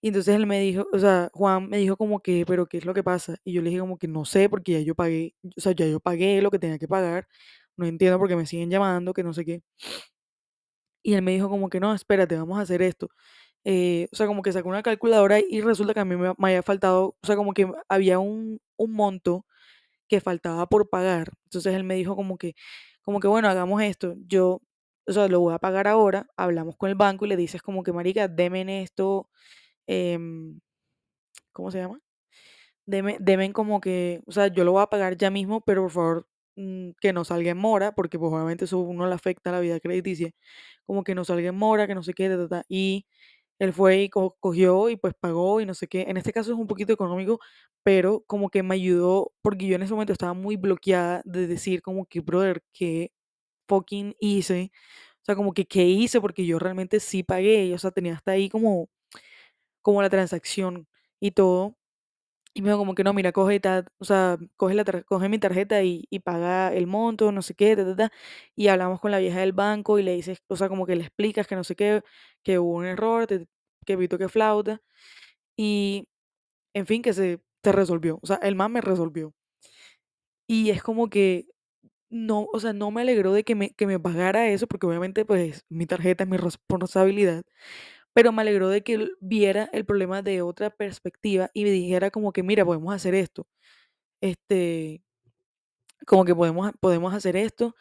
Y 0.02 0.08
entonces 0.08 0.35
él 0.37 0.46
me 0.46 0.61
dijo, 0.61 0.87
o 0.92 0.98
sea, 0.98 1.30
Juan 1.35 1.68
me 1.68 1.78
dijo 1.78 1.96
como 1.96 2.20
que, 2.22 2.44
pero 2.46 2.66
¿qué 2.68 2.78
es 2.78 2.87
lo 2.87 2.94
que 2.94 3.04
pasa? 3.04 3.37
Y 3.44 3.52
yo 3.54 3.62
le 3.62 3.70
dije 3.70 3.80
como 3.80 3.98
que 3.98 4.08
no 4.08 4.24
sé, 4.26 4.48
porque 4.50 4.72
ya 4.74 4.80
yo 4.80 4.94
pagué, 4.96 5.35
o 5.56 5.61
sea, 5.61 5.72
ya 5.72 5.87
yo 5.87 6.00
pagué 6.00 6.42
lo 6.42 6.50
que 6.50 6.58
tenía 6.61 6.78
que 6.78 6.88
pagar. 6.88 7.28
No 7.76 7.87
entiendo 7.87 8.18
por 8.18 8.28
qué 8.28 8.37
me 8.37 8.46
siguen 8.46 8.70
llamando, 8.70 9.14
que 9.14 9.22
no 9.24 9.35
sé 9.35 9.44
qué. 9.46 9.62
Y 11.02 11.14
él 11.14 11.22
me 11.22 11.32
dijo 11.32 11.48
como 11.48 11.68
que 11.68 11.80
no, 11.80 11.92
espérate, 11.94 12.37
vamos 12.37 12.58
a 12.58 12.62
hacer 12.62 12.82
esto. 12.82 13.08
Eh, 13.64 14.09
o 14.12 14.16
sea, 14.16 14.27
como 14.27 14.42
que 14.42 14.53
sacó 14.53 14.68
una 14.68 14.83
calculadora 14.83 15.38
y 15.40 15.61
resulta 15.61 15.94
que 15.94 16.01
a 16.01 16.05
mí 16.05 16.16
me, 16.16 16.35
había 16.38 16.62
faltado, 16.62 17.16
o 17.22 17.27
sea, 17.27 17.37
como 17.37 17.55
que 17.55 17.70
había 17.88 18.18
un, 18.18 18.61
un 18.77 18.92
monto 18.92 19.46
que 20.09 20.20
faltaba 20.20 20.68
por 20.68 20.90
pagar. 20.90 21.33
Entonces 21.44 21.75
él 21.75 21.85
me 21.85 21.94
dijo 21.96 22.16
como 22.16 22.38
que, 22.38 22.55
como 23.03 23.20
que 23.20 23.29
bueno, 23.29 23.48
hagamos 23.48 23.83
esto. 23.83 24.14
Yo, 24.29 24.62
o 25.07 25.12
sea, 25.12 25.29
lo 25.29 25.40
voy 25.40 25.55
a 25.55 25.59
pagar 25.59 25.88
ahora. 25.88 26.27
Hablamos 26.37 26.77
con 26.77 26.90
el 26.90 26.96
banco 26.96 27.27
y 27.27 27.29
le 27.29 27.37
dices 27.37 27.62
como 27.62 27.83
que, 27.83 27.92
marica, 27.92 28.29
deme 28.29 28.62
en 28.62 28.70
esto, 28.70 29.31
em, 29.87 30.61
¿cómo 31.53 31.70
se 31.70 31.79
llama? 31.79 32.01
Deme, 32.87 33.16
deben 33.20 33.53
como 33.53 33.81
que, 33.81 34.22
o 34.27 34.33
sea, 34.33 34.48
yo 34.48 34.64
lo 34.64 34.72
voy 34.72 34.83
a 34.83 34.88
pagar 34.88 35.16
ya 35.16 35.31
mismo, 35.31 35.61
pero 35.62 35.83
por 35.83 35.90
favor 35.92 36.29
mm, 36.57 36.90
que 37.01 37.12
no 37.12 37.25
salga 37.25 37.51
en 37.53 37.59
mora, 37.59 37.94
porque 37.94 38.18
pues 38.18 38.33
obviamente 38.33 38.64
eso 38.66 38.79
uno 38.81 39.07
le 39.07 39.14
afecta 39.14 39.51
a 39.51 39.55
la 39.55 39.61
vida 39.61 39.81
crediticia, 39.81 40.33
como 40.87 41.05
que 41.05 41.14
no 41.14 41.25
salga 41.25 41.48
en 41.51 41.57
mora, 41.57 41.87
que 41.87 41.94
no 41.94 42.03
sé 42.03 42.14
qué, 42.14 42.29
ta. 42.51 42.64
Y 42.68 43.07
él 43.62 43.72
fue 43.72 44.03
y 44.05 44.09
co- 44.11 44.37
cogió 44.40 44.90
y 44.90 44.96
pues 44.96 45.14
pagó 45.18 45.61
y 45.61 45.66
no 45.66 45.75
sé 45.75 45.88
qué. 45.88 46.03
En 46.09 46.16
este 46.16 46.33
caso 46.33 46.53
es 46.53 46.59
un 46.59 46.66
poquito 46.68 46.92
económico, 46.92 47.40
pero 47.85 48.25
como 48.27 48.51
que 48.51 48.62
me 48.62 48.75
ayudó, 48.77 49.33
porque 49.42 49.66
yo 49.66 49.77
en 49.77 49.83
ese 49.85 49.92
momento 49.94 50.12
estaba 50.12 50.35
muy 50.35 50.57
bloqueada 50.57 51.22
de 51.25 51.46
decir 51.46 51.83
como 51.83 52.07
que, 52.07 52.20
brother, 52.20 52.62
¿qué 52.72 53.12
fucking 53.68 54.16
hice? 54.20 54.72
O 55.22 55.25
sea, 55.27 55.37
como 55.37 55.55
que, 55.55 55.66
¿qué 55.66 55.85
hice? 55.87 56.20
Porque 56.20 56.46
yo 56.46 56.59
realmente 56.61 57.01
sí 57.01 57.22
pagué, 57.25 57.75
o 57.75 57.79
sea, 57.79 57.90
tenía 57.92 58.14
hasta 58.16 58.33
ahí 58.33 58.48
como, 58.51 58.88
como 59.83 60.03
la 60.03 60.11
transacción 60.11 60.88
y 61.20 61.33
todo. 61.33 61.77
Y 62.55 62.61
me 62.62 62.69
dijo 62.69 62.79
como 62.79 62.95
que 62.95 63.03
no, 63.05 63.15
mira, 63.15 63.33
coge, 63.33 63.61
ta- 63.61 63.87
o 63.99 64.05
sea, 64.05 64.38
coge, 64.57 64.75
la 64.75 64.85
tar- 64.85 65.05
coge 65.07 65.29
mi 65.31 65.38
tarjeta 65.38 65.83
y, 65.83 66.05
y 66.11 66.19
paga 66.21 66.73
el 66.75 66.87
monto, 66.87 67.33
no 67.33 67.41
sé 67.43 67.55
qué, 67.55 67.75
ta, 67.77 67.85
ta, 67.85 67.97
ta. 67.97 68.12
Y 68.55 68.69
hablamos 68.69 69.01
con 69.01 69.11
la 69.11 69.19
vieja 69.19 69.41
del 69.41 69.53
banco 69.53 69.99
y 69.99 70.03
le 70.03 70.15
dices, 70.15 70.43
o 70.49 70.57
sea, 70.57 70.69
como 70.69 70.85
que 70.87 70.95
le 70.97 71.03
explicas 71.05 71.47
que 71.47 71.57
no 71.57 71.65
sé 71.65 71.75
qué, 71.77 72.03
que 72.43 72.59
hubo 72.59 72.73
un 72.77 72.85
error, 72.87 73.27
te- 73.27 73.47
que 73.87 73.97
pito 73.99 74.19
que 74.19 74.29
flauta. 74.29 74.81
Y, 75.57 76.09
en 76.75 76.87
fin, 76.87 77.03
que 77.03 77.12
se, 77.15 77.41
se 77.65 77.73
resolvió. 77.73 78.19
O 78.23 78.27
sea, 78.29 78.37
el 78.38 78.57
man 78.57 78.73
me 78.73 78.81
resolvió. 78.83 79.35
Y 80.49 80.71
es 80.71 80.83
como 80.83 81.09
que 81.11 81.47
no, 82.11 82.49
o 82.53 82.61
sea, 82.61 82.73
no 82.75 82.91
me 82.93 83.03
alegró 83.03 83.33
de 83.35 83.45
que 83.45 83.55
me, 83.57 83.73
que 83.75 83.87
me 83.87 84.01
pagara 84.01 84.49
eso, 84.49 84.67
porque 84.69 84.87
obviamente, 84.87 85.25
pues, 85.27 85.65
mi 85.71 85.87
tarjeta 85.87 86.25
es 86.25 86.31
mi 86.31 86.37
responsabilidad. 86.38 87.45
Pero 88.14 88.33
me 88.33 88.42
alegró 88.42 88.68
de 88.68 88.83
que 88.83 89.09
viera 89.20 89.70
el 89.72 89.85
problema 89.85 90.22
de 90.22 90.42
otra 90.42 90.70
perspectiva 90.70 91.51
y 91.55 91.64
me 91.64 91.70
dijera 91.70 92.11
como 92.11 92.33
que, 92.33 92.42
mira, 92.42 92.64
podemos 92.64 92.94
hacer 92.94 93.14
esto. 93.14 93.46
Este, 94.20 95.03
como 96.07 96.25
que 96.25 96.35
podemos, 96.35 96.72
podemos 96.81 97.14
hacer 97.14 97.37
esto 97.37 97.75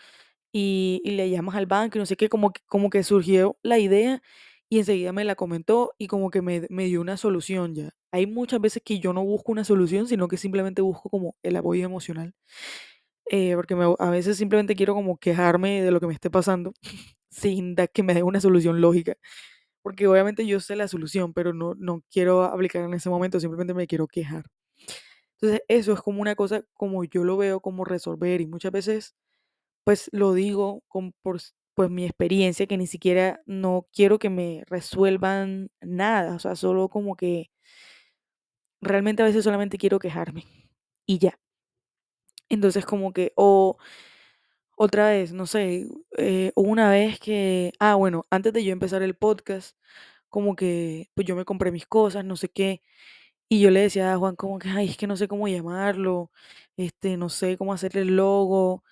y, 0.54 1.02
le 1.06 1.30
llamas 1.30 1.56
al 1.56 1.66
banco 1.68 1.98
y 1.98 2.00
no 2.00 2.06
sé 2.06 2.18
qué, 2.18 2.30
como 2.30 2.52
que, 2.54 2.62
como 2.68 2.90
que 2.90 3.04
surgió 3.04 3.58
la 3.64 3.80
idea 3.80 4.22
y 4.70 4.80
enseguida 4.80 5.14
me 5.14 5.26
la 5.26 5.36
comentó 5.36 5.94
y 5.98 6.08
como 6.08 6.32
que 6.32 6.42
me, 6.42 6.68
me 6.70 6.86
dio 6.86 7.02
una 7.02 7.18
solución 7.18 7.76
ya. 7.76 7.92
Hay 8.12 8.28
muchas 8.28 8.62
veces 8.62 8.84
que 8.86 9.00
yo 9.00 9.14
no 9.14 9.24
busco 9.24 9.52
una 9.52 9.64
solución, 9.66 10.08
sino 10.08 10.28
que 10.28 10.38
simplemente 10.38 10.82
busco 10.82 11.10
como 11.10 11.36
el 11.44 11.56
apoyo 11.58 11.86
emocional, 11.86 12.34
eh, 13.30 13.54
porque 13.56 13.76
a 14.00 14.10
veces 14.10 14.38
simplemente 14.38 14.76
quiero 14.76 14.94
como 14.94 15.18
quejarme 15.18 15.82
de 15.82 15.92
lo 15.92 16.00
que 16.00 16.08
me 16.08 16.14
esté 16.14 16.30
pasando 16.30 16.74
sin 17.32 17.76
que 17.94 18.04
me 18.04 18.14
dé 18.14 18.24
una 18.24 18.42
solución 18.42 18.82
lógica, 18.82 19.16
porque 19.82 20.08
obviamente 20.08 20.46
yo 20.48 20.60
sé 20.60 20.76
la 20.76 20.88
solución, 20.88 21.34
pero 21.34 21.54
no, 21.54 21.76
no 21.76 22.04
quiero 22.12 22.44
aplicar 22.44 22.84
en 22.84 22.94
ese 22.94 23.10
momento, 23.10 23.40
simplemente 23.40 23.74
me 23.74 23.88
quiero 23.88 24.08
quejar. 24.08 24.46
Entonces 25.42 25.62
eso 25.68 25.94
es 25.94 26.02
como 26.02 26.22
una 26.22 26.36
cosa 26.36 26.64
como 26.74 27.04
yo 27.06 27.24
lo 27.24 27.38
veo 27.38 27.62
como 27.62 27.86
resolver 27.86 28.42
y 28.42 28.48
muchas 28.48 28.72
veces 28.72 29.16
pues 29.86 30.10
lo 30.14 30.34
digo 30.34 30.84
con 30.88 31.14
por 31.24 31.40
pues 31.76 31.90
mi 31.92 32.06
experiencia 32.06 32.68
que 32.68 32.78
ni 32.78 32.88
siquiera 32.88 33.42
no 33.46 33.88
quiero 33.94 34.20
que 34.20 34.30
me 34.30 34.64
resuelvan 34.68 35.72
nada, 35.82 36.36
o 36.36 36.40
sea, 36.40 36.56
solo 36.56 36.90
como 36.90 37.16
que 37.16 37.50
realmente 38.82 39.22
a 39.24 39.26
veces 39.26 39.44
solamente 39.44 39.78
quiero 39.78 40.00
quejarme 40.00 40.46
y 41.06 41.20
ya. 41.20 41.38
Entonces 42.50 42.86
como 42.86 43.14
que, 43.14 43.32
o 43.36 43.78
otra 44.82 45.10
vez, 45.10 45.34
no 45.34 45.46
sé, 45.48 45.88
eh, 46.18 46.52
una 46.56 46.90
vez 46.90 47.20
que, 47.20 47.74
ah, 47.80 47.96
bueno, 47.96 48.26
antes 48.32 48.54
de 48.54 48.64
yo 48.64 48.72
empezar 48.74 49.04
el 49.04 49.16
podcast, 49.16 49.78
como 50.30 50.56
que 50.56 51.10
pues 51.16 51.28
yo 51.28 51.36
me 51.36 51.46
compré 51.46 51.72
mis 51.72 51.86
cosas, 51.88 52.26
no 52.26 52.36
sé 52.38 52.50
qué, 52.50 52.82
Y 53.50 53.62
yo 53.62 53.70
le 53.72 53.82
decía 53.82 54.14
a 54.14 54.18
Juan 54.18 54.36
como 54.36 54.60
que, 54.60 54.70
ay, 54.70 54.90
es 54.90 54.98
que 54.98 55.08
no 55.08 55.18
sé 55.18 55.28
cómo 55.28 55.48
llamarlo, 55.48 56.32
este, 56.78 57.18
no 57.18 57.30
sé 57.30 57.58
cómo 57.58 57.74
hacerle 57.74 58.02
el 58.02 58.16
logo. 58.18 58.84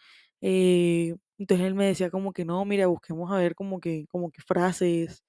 eh, 0.41 1.15
entonces 1.39 1.67
él 1.67 1.75
me 1.75 1.85
decía 1.87 2.09
como 2.11 2.33
que 2.33 2.45
no, 2.45 2.65
mira, 2.65 2.87
busquemos 2.87 3.31
a 3.31 3.37
ver 3.37 3.55
como 3.55 3.79
que, 3.79 4.05
como 4.09 4.31
que 4.31 4.41
frases, 4.41 5.23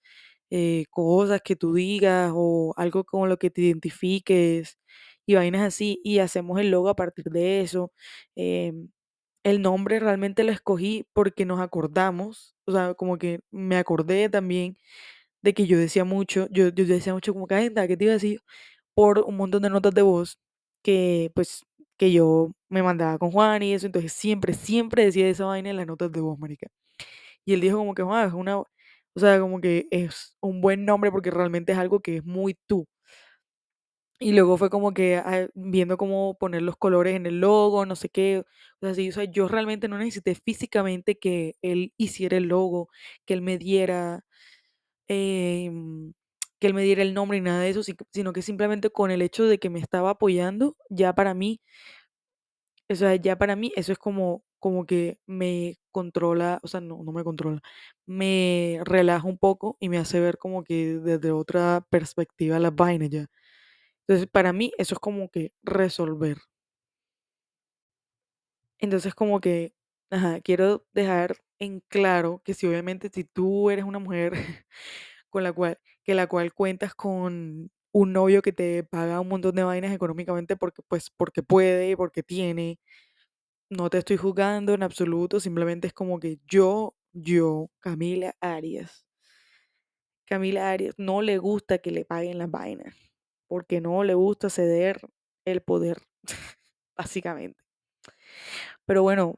eh, 0.50 0.84
cosas 0.90 1.40
que 1.44 1.56
tú 1.56 1.74
digas 1.74 2.32
o 2.34 2.74
algo 2.76 3.04
con 3.04 3.28
lo 3.28 3.38
que 3.38 3.50
te 3.50 3.62
identifiques 3.62 4.78
y 5.26 5.34
vainas 5.36 5.62
así 5.62 6.00
y 6.04 6.18
hacemos 6.18 6.58
el 6.60 6.70
logo 6.70 6.88
a 6.88 6.96
partir 6.96 7.26
de 7.26 7.60
eso. 7.62 7.92
em, 8.36 8.88
el 9.44 9.62
nombre 9.62 10.00
realmente 10.00 10.44
lo 10.44 10.52
escogí 10.52 11.06
porque 11.12 11.44
nos 11.46 11.60
acordamos, 11.60 12.54
o 12.66 12.72
sea, 12.72 12.94
como 12.94 13.18
que 13.18 13.40
me 13.50 13.76
acordé 13.76 14.28
también 14.28 14.76
de 15.42 15.54
que 15.54 15.66
yo 15.66 15.78
decía 15.78 16.04
mucho, 16.04 16.48
yo, 16.50 16.68
yo 16.70 16.86
decía 16.86 17.14
mucho 17.14 17.32
como 17.34 17.46
que, 17.48 17.54
"Ay, 17.56 17.70
¿qué 17.88 17.96
te 17.96 18.04
iba 18.04 18.12
a 18.12 18.16
decir? 18.16 18.42
Por 18.94 19.20
un 19.20 19.36
montón 19.38 19.62
de 19.62 19.70
notas 19.70 19.94
de 19.94 20.02
voz 20.02 20.38
que, 20.84 21.32
pues, 21.34 21.64
que 21.98 22.12
yo 22.12 22.52
me 22.70 22.82
mandaba 22.82 23.18
con 23.18 23.30
Juan 23.32 23.62
y 23.64 23.74
eso, 23.74 23.86
entonces 23.86 24.12
siempre, 24.14 24.54
siempre 24.54 25.04
decía 25.06 25.28
esa 25.28 25.46
vaina 25.46 25.70
en 25.70 25.76
las 25.78 25.86
notas 25.88 26.12
de 26.12 26.20
voz, 26.22 26.38
marica. 26.38 26.68
Y 27.44 27.54
él 27.54 27.60
dijo 27.60 27.78
como 27.78 27.94
que, 27.94 28.02
una, 28.02 28.58
o 28.58 28.66
sea, 29.20 29.40
como 29.40 29.60
que 29.60 29.86
es 29.90 30.36
un 30.40 30.60
buen 30.60 30.84
nombre 30.84 31.10
porque 31.10 31.30
realmente 31.30 31.72
es 31.72 31.78
algo 31.78 32.00
que 32.00 32.18
es 32.18 32.24
muy 32.24 32.56
tú. 32.66 32.86
Y 34.22 34.32
luego 34.32 34.58
fue 34.58 34.68
como 34.70 34.92
que 34.92 35.16
ah, 35.16 35.48
viendo 35.54 35.96
cómo 35.96 36.36
poner 36.38 36.60
los 36.62 36.76
colores 36.76 37.16
en 37.16 37.24
el 37.26 37.40
logo, 37.40 37.86
no 37.86 37.96
sé 37.96 38.10
qué. 38.10 38.40
O 38.80 38.86
sea, 38.86 38.94
sí, 38.94 39.08
o 39.08 39.12
sea, 39.12 39.24
yo 39.24 39.48
realmente 39.48 39.88
no 39.88 39.96
necesité 39.98 40.34
físicamente 40.34 41.18
que 41.18 41.54
él 41.62 41.94
hiciera 41.96 42.36
el 42.36 42.44
logo, 42.44 42.88
que 43.24 43.32
él 43.34 43.40
me 43.42 43.56
diera, 43.58 44.24
em, 45.08 46.12
que 46.60 46.66
él 46.68 46.74
me 46.74 46.82
diera 46.84 47.02
el 47.02 47.14
nombre 47.14 47.38
y 47.38 47.42
nada 47.42 47.62
de 47.62 47.70
eso, 47.70 47.82
si- 47.84 47.94
sino 48.12 48.32
que 48.34 48.42
simplemente 48.42 48.90
con 48.90 49.10
el 49.12 49.22
hecho 49.22 49.44
de 49.46 49.58
que 49.60 49.70
me 49.70 49.80
estaba 49.80 50.10
apoyando, 50.10 50.76
ya 50.90 51.14
para 51.14 51.34
mí, 51.34 51.60
o 52.88 52.94
sea, 52.94 53.14
ya 53.16 53.36
para 53.38 53.56
mí 53.56 53.72
eso 53.76 53.92
es 53.92 53.98
como, 53.98 54.42
como 54.58 54.84
que 54.86 55.18
me 55.26 55.78
controla, 55.92 56.60
o 56.62 56.68
sea, 56.68 56.80
no, 56.80 57.02
no 57.04 57.12
me 57.12 57.24
controla, 57.24 57.60
me 58.06 58.80
relaja 58.84 59.26
un 59.28 59.38
poco 59.38 59.76
y 59.80 59.88
me 59.88 59.98
hace 59.98 60.20
ver 60.20 60.38
como 60.38 60.64
que 60.64 60.98
desde 60.98 61.30
otra 61.32 61.86
perspectiva 61.90 62.58
las 62.58 62.74
vainas 62.74 63.10
ya. 63.10 63.26
Entonces, 64.06 64.28
para 64.30 64.52
mí 64.52 64.72
eso 64.78 64.94
es 64.94 64.98
como 65.00 65.30
que 65.30 65.52
resolver. 65.62 66.38
Entonces, 68.78 69.14
como 69.14 69.40
que, 69.40 69.74
ajá, 70.10 70.40
quiero 70.40 70.86
dejar 70.92 71.36
en 71.58 71.80
claro 71.88 72.40
que 72.44 72.54
si 72.54 72.66
obviamente 72.66 73.10
si 73.12 73.24
tú 73.24 73.70
eres 73.70 73.84
una 73.84 73.98
mujer 73.98 74.32
con 75.30 75.42
la 75.44 75.52
cual, 75.52 75.78
que 76.04 76.14
la 76.14 76.26
cual 76.28 76.54
cuentas 76.54 76.94
con 76.94 77.70
un 77.92 78.12
novio 78.12 78.42
que 78.42 78.52
te 78.52 78.84
paga 78.84 79.20
un 79.20 79.28
montón 79.28 79.54
de 79.56 79.64
vainas 79.64 79.92
económicamente 79.94 80.56
porque, 80.56 80.82
pues, 80.88 81.10
porque 81.10 81.42
puede, 81.42 81.96
porque 81.96 82.22
tiene, 82.22 82.78
no 83.70 83.90
te 83.90 83.98
estoy 83.98 84.16
juzgando 84.18 84.74
en 84.74 84.82
absoluto, 84.84 85.40
simplemente 85.40 85.88
es 85.88 85.94
como 85.94 86.20
que 86.20 86.38
yo, 86.48 86.96
yo, 87.12 87.70
Camila 87.80 88.36
Arias, 88.40 89.06
Camila 90.24 90.70
Arias, 90.70 90.94
no 90.96 91.20
le 91.20 91.36
gusta 91.36 91.76
que 91.76 91.90
le 91.90 92.06
paguen 92.06 92.38
las 92.38 92.50
vainas, 92.50 92.94
porque 93.50 93.82
no 93.82 94.04
le 94.04 94.14
gusta 94.14 94.50
ceder 94.50 95.02
el 95.46 95.62
poder, 95.62 95.98
básicamente. 96.98 97.60
Pero 98.86 99.02
bueno, 99.02 99.34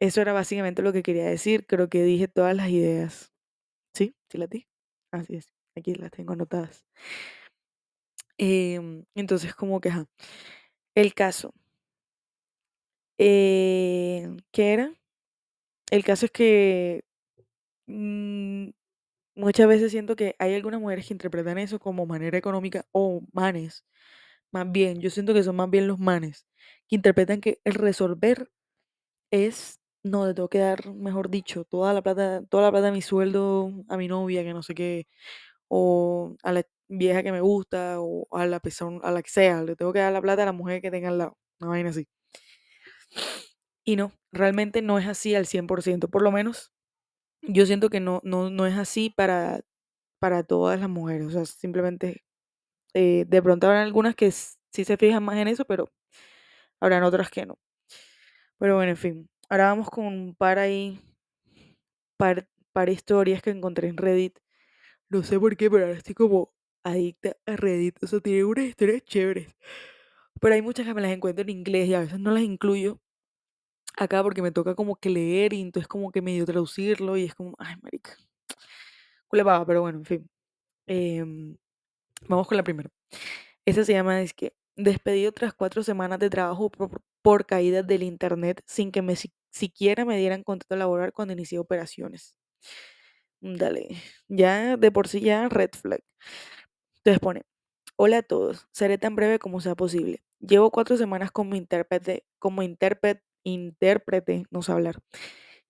Eso 0.00 0.20
era 0.22 0.32
básicamente 0.34 0.82
lo 0.82 0.92
que 0.92 1.02
quería 1.04 1.26
decir. 1.26 1.66
Creo 1.66 1.88
que 1.90 2.02
dije 2.04 2.28
todas 2.28 2.56
las 2.56 2.70
ideas. 2.70 3.32
¿Sí? 3.94 4.16
¿Sí 4.30 4.38
las 4.38 4.50
di? 4.50 4.68
Así 5.12 5.36
es. 5.36 5.52
Aquí 5.76 5.94
las 5.94 6.10
tengo 6.12 6.34
anotadas. 6.34 6.84
Em, 8.38 9.04
entonces, 9.14 9.54
como 9.54 9.80
que. 9.80 9.90
El 10.94 11.14
caso. 11.14 11.52
eh, 13.18 14.28
¿qué 14.52 14.72
era? 14.72 14.92
El 15.90 16.04
caso 16.04 16.26
es 16.26 16.32
que 16.32 17.04
mm, 17.86 18.61
muchas 19.34 19.68
veces 19.68 19.90
siento 19.92 20.16
que 20.16 20.34
hay 20.38 20.54
algunas 20.54 20.80
mujeres 20.80 21.06
que 21.08 21.14
interpretan 21.14 21.58
eso 21.58 21.78
como 21.80 22.06
manera 22.06 22.38
económica 22.38 22.86
o 22.92 23.22
manes. 23.32 23.84
Más 24.52 24.70
bien, 24.72 25.00
yo 25.00 25.10
siento 25.10 25.34
que 25.34 25.42
son 25.44 25.56
más 25.56 25.70
bien 25.70 25.88
los 25.88 25.98
manes 25.98 26.46
que 26.88 26.96
interpretan 26.96 27.40
que 27.40 27.60
el 27.64 27.74
resolver 27.74 28.50
es, 29.30 29.80
no, 30.04 30.26
le 30.26 30.34
tengo 30.34 30.48
que 30.48 30.58
dar, 30.58 30.92
mejor 30.94 31.30
dicho, 31.30 31.64
toda 31.64 31.92
la 31.94 32.02
plata, 32.02 32.42
toda 32.50 32.64
la 32.64 32.70
plata 32.72 32.86
de 32.86 32.92
mi 32.92 33.02
sueldo 33.02 33.72
a 33.88 33.96
mi 33.96 34.08
novia, 34.08 34.44
que 34.44 34.54
no 34.54 34.62
sé 34.62 34.74
qué, 34.74 35.06
o 35.68 36.36
a 36.44 36.52
la 36.52 36.64
vieja 36.88 37.22
que 37.22 37.32
me 37.32 37.40
gusta, 37.42 37.96
o 38.00 38.26
a 38.32 38.46
la 38.46 38.60
persona, 38.60 39.00
a 39.02 39.12
la 39.12 39.22
que 39.22 39.30
sea, 39.30 39.62
le 39.64 39.76
tengo 39.76 39.92
que 39.92 40.00
dar 40.00 40.12
la 40.12 40.22
plata 40.22 40.42
a 40.44 40.46
la 40.46 40.52
mujer 40.52 40.82
que 40.82 40.90
tenga 40.92 41.08
al 41.10 41.18
lado, 41.18 41.38
una 41.60 41.70
vaina 41.70 41.90
así. 41.90 42.08
Y 43.84 43.96
no, 43.96 44.12
realmente 44.32 44.82
no 44.82 44.98
es 44.98 45.06
así 45.08 45.34
al 45.34 45.46
100%, 45.46 46.08
por 46.08 46.22
lo 46.22 46.30
menos 46.32 46.72
yo 47.42 47.66
siento 47.66 47.90
que 47.90 48.00
no, 48.00 48.20
no, 48.24 48.50
no 48.50 48.66
es 48.66 48.76
así 48.78 49.10
para, 49.10 49.60
para 50.20 50.44
todas 50.44 50.80
las 50.80 50.88
mujeres, 50.90 51.28
o 51.28 51.30
sea, 51.32 51.46
simplemente 51.46 52.24
eh, 52.94 53.26
de 53.28 53.42
pronto 53.42 53.66
habrán 53.68 53.84
algunas 53.84 54.16
que 54.16 54.30
sí 54.32 54.84
se 54.84 54.96
fijan 54.98 55.24
más 55.24 55.36
en 55.38 55.48
eso, 55.48 55.64
pero 55.66 55.90
habrán 56.80 57.04
otras 57.04 57.30
que 57.30 57.46
no. 57.46 57.58
Pero 58.58 58.76
bueno, 58.76 58.90
en 58.90 58.96
fin, 58.96 59.30
ahora 59.50 59.66
vamos 59.66 59.90
con 59.90 60.06
un 60.06 60.34
par 60.34 60.58
ahí 60.58 60.98
par, 62.16 62.46
par 62.72 62.88
historias 62.88 63.42
que 63.42 63.50
encontré 63.50 63.88
en 63.88 63.96
Reddit. 63.96 64.38
No 65.10 65.22
sé 65.22 65.38
por 65.40 65.56
qué, 65.56 65.70
pero 65.70 65.84
ahora 65.86 65.98
estoy 65.98 66.14
como 66.16 66.52
adicta 66.84 67.36
a 67.46 67.56
Reddit. 67.56 68.02
O 68.02 68.06
sea, 68.06 68.20
tiene 68.20 68.44
unas 68.44 68.66
historias 68.66 69.02
chéveres. 69.04 69.56
Pero 70.40 70.54
hay 70.54 70.62
muchas 70.62 70.86
que 70.86 70.94
me 70.94 71.02
las 71.02 71.12
encuentro 71.12 71.42
en 71.42 71.50
inglés 71.50 71.88
y 71.88 71.94
a 71.94 72.00
veces 72.00 72.20
no 72.20 72.32
las 72.32 72.42
incluyo 72.44 73.00
acá 73.98 74.22
porque 74.22 74.42
me 74.42 74.52
toca 74.52 74.74
como 74.74 74.96
que 74.96 75.10
leer 75.10 75.52
y 75.52 75.60
entonces 75.62 75.88
como 75.88 76.10
que 76.12 76.22
medio 76.22 76.44
traducirlo 76.46 77.16
y 77.16 77.24
es 77.24 77.34
como, 77.34 77.54
ay, 77.58 77.76
marica. 77.82 78.16
Cule 79.28 79.44
pava, 79.44 79.66
pero 79.66 79.80
bueno, 79.82 79.98
en 79.98 80.04
fin. 80.04 80.30
Em, 80.86 81.56
vamos 82.28 82.48
con 82.48 82.56
la 82.56 82.64
primera. 82.64 82.90
Esa 83.66 83.84
se 83.84 83.94
llama, 83.94 84.22
es 84.22 84.34
que, 84.34 84.54
despedido 84.76 85.32
tras 85.32 85.54
cuatro 85.54 85.82
semanas 85.84 86.18
de 86.20 86.30
trabajo 86.30 86.70
por, 86.70 87.02
por 87.22 87.46
caídas 87.46 87.86
del 87.86 88.02
internet 88.04 88.62
sin 88.66 88.92
que 88.92 89.02
me 89.02 89.16
si- 89.16 89.32
siquiera 89.50 90.04
me 90.06 90.18
dieran 90.18 90.44
contrato 90.44 90.76
laboral 90.76 91.12
cuando 91.12 91.34
inicié 91.34 91.58
operaciones. 91.60 92.36
Dale, 93.40 93.88
ya 94.28 94.76
de 94.76 94.90
por 94.92 95.08
sí 95.08 95.20
ya 95.20 95.48
red 95.48 95.70
flag. 95.72 96.02
Entonces 96.98 97.20
pone, 97.20 97.42
hola 97.96 98.18
a 98.18 98.22
todos, 98.22 98.68
seré 98.72 98.98
tan 98.98 99.16
breve 99.16 99.38
como 99.38 99.60
sea 99.60 99.74
posible. 99.76 100.22
Llevo 100.40 100.70
cuatro 100.70 100.96
semanas 100.96 101.32
como 101.32 101.54
intérprete, 101.56 102.24
como 102.38 102.62
intérprete, 102.62 103.22
intérprete, 103.44 104.44
no 104.50 104.62
sé 104.62 104.72
hablar, 104.72 104.98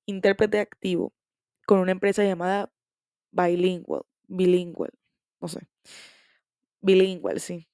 intérprete 0.07 0.61
activo 0.61 1.13
con 1.67 1.81
una 1.81 1.93
empresa 1.93 2.25
llamada 2.25 2.73
Bilingual, 3.33 4.03
Bilingual, 4.29 4.93
no 5.41 5.49
sé, 5.49 5.69
Bilingual, 6.81 7.41
sí. 7.41 7.69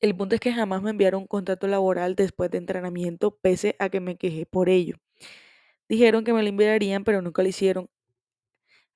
El 0.00 0.16
punto 0.16 0.34
es 0.34 0.40
que 0.40 0.52
jamás 0.52 0.82
me 0.82 0.90
enviaron 0.90 1.22
un 1.22 1.26
contrato 1.28 1.68
laboral 1.68 2.16
después 2.16 2.50
de 2.50 2.58
entrenamiento, 2.58 3.36
pese 3.36 3.76
a 3.78 3.88
que 3.88 4.00
me 4.00 4.16
quejé 4.16 4.46
por 4.46 4.68
ello. 4.68 4.96
Dijeron 5.88 6.24
que 6.24 6.32
me 6.32 6.42
lo 6.42 6.48
enviarían, 6.48 7.04
pero 7.04 7.22
nunca 7.22 7.42
lo 7.42 7.48
hicieron 7.48 7.88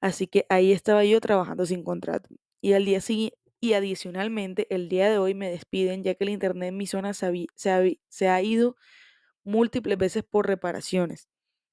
Así 0.00 0.26
que 0.26 0.46
ahí 0.48 0.72
estaba 0.72 1.04
yo 1.04 1.20
trabajando 1.20 1.66
sin 1.66 1.82
contrato. 1.82 2.28
Y 2.60 2.72
al 2.74 2.84
día 2.84 3.00
siguiente, 3.00 3.36
y 3.60 3.72
adicionalmente, 3.72 4.66
el 4.74 4.88
día 4.88 5.10
de 5.10 5.18
hoy 5.18 5.34
me 5.34 5.50
despiden 5.50 6.04
ya 6.04 6.14
que 6.14 6.24
el 6.24 6.30
internet 6.30 6.68
en 6.68 6.76
mi 6.76 6.86
zona 6.86 7.14
se, 7.14 8.28
ha 8.28 8.42
ido 8.42 8.76
múltiples 9.46 9.98
veces 9.98 10.24
por 10.24 10.46
reparaciones. 10.46 11.28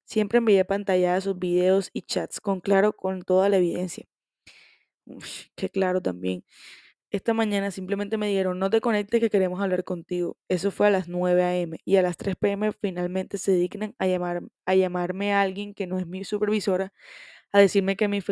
Siempre 0.06 0.38
envié 0.38 0.64
pantallazos, 0.64 1.38
videos 1.38 1.90
y 1.92 2.02
chats 2.02 2.40
con 2.40 2.60
claro 2.60 2.94
con 2.94 3.22
toda 3.22 3.48
la 3.48 3.58
evidencia. 3.58 4.06
Qué 5.56 5.68
claro 5.70 6.00
también. 6.00 6.44
Esta 7.10 7.34
mañana 7.34 7.70
simplemente 7.70 8.16
me 8.18 8.28
dijeron, 8.28 8.58
no 8.58 8.70
te 8.70 8.80
conectes 8.80 9.20
que 9.20 9.30
queremos 9.30 9.60
hablar 9.60 9.84
contigo. 9.84 10.36
Eso 10.48 10.70
fue 10.72 10.88
a 10.88 10.90
las 10.90 11.08
9 11.08 11.44
a.m. 11.44 11.78
y 11.84 11.96
a 11.96 12.02
las 12.02 12.16
3 12.16 12.36
p.m. 12.36 12.72
finalmente 12.72 13.38
se 13.38 13.52
dignan 13.52 13.94
a, 13.98 14.06
llamar, 14.08 14.42
a 14.66 14.74
llamarme 14.74 15.32
a 15.32 15.42
alguien 15.42 15.74
que 15.74 15.86
no 15.86 15.98
es 15.98 16.06
mi 16.06 16.24
supervisora 16.24 16.92
a 17.52 17.60
decirme 17.60 17.96
que 17.96 18.08
me 18.08 18.22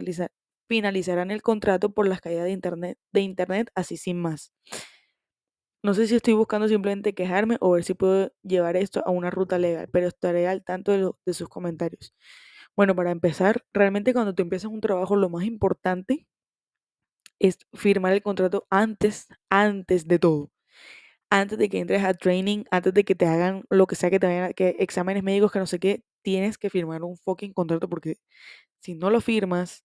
finalizarán 0.68 1.30
el 1.30 1.42
contrato 1.42 1.92
por 1.94 2.08
las 2.08 2.20
caídas 2.20 2.44
de 2.44 2.52
internet, 2.52 2.98
de 3.12 3.20
internet 3.20 3.70
así 3.76 3.96
sin 3.96 4.20
más. 4.20 4.52
No 5.82 5.94
sé 5.94 6.06
si 6.06 6.14
estoy 6.16 6.34
buscando 6.34 6.68
simplemente 6.68 7.14
quejarme 7.14 7.56
o 7.60 7.72
ver 7.72 7.84
si 7.84 7.94
puedo 7.94 8.32
llevar 8.42 8.76
esto 8.76 9.02
a 9.06 9.10
una 9.10 9.30
ruta 9.30 9.58
legal, 9.58 9.88
pero 9.92 10.08
estaré 10.08 10.46
al 10.48 10.64
tanto 10.64 10.92
de, 10.92 11.10
de 11.26 11.34
sus 11.34 11.48
comentarios. 11.48 12.14
Bueno, 12.76 12.94
para 12.96 13.10
empezar, 13.10 13.64
realmente 13.72 14.12
cuando 14.14 14.34
tú 14.34 14.42
empiezas 14.42 14.70
un 14.70 14.80
trabajo, 14.80 15.16
lo 15.16 15.28
más 15.30 15.44
importante 15.44 16.26
es 17.38 17.58
firmar 17.74 18.12
el 18.12 18.22
contrato 18.22 18.66
antes, 18.70 19.28
antes 19.50 20.06
de 20.08 20.18
todo. 20.18 20.50
Antes 21.30 21.58
de 21.58 21.68
que 21.70 21.80
entres 21.80 22.04
a 22.04 22.14
training, 22.14 22.64
antes 22.70 22.94
de 22.94 23.04
que 23.04 23.14
te 23.16 23.26
hagan 23.26 23.64
lo 23.70 23.86
que 23.86 23.96
sea 23.96 24.10
que 24.10 24.20
te 24.20 24.26
vayan 24.26 24.44
a, 24.44 24.52
que 24.54 24.76
exámenes 24.80 25.22
médicos, 25.24 25.52
que 25.52 25.60
no 25.60 25.66
sé 25.66 25.80
qué, 25.80 26.04
tienes 26.22 26.58
que 26.58 26.70
firmar 26.70 27.04
un 27.04 27.16
fucking 27.18 27.52
contrato 27.54 27.88
porque 27.88 28.18
si 28.80 28.94
no 28.94 29.10
lo 29.10 29.20
firmas, 29.20 29.84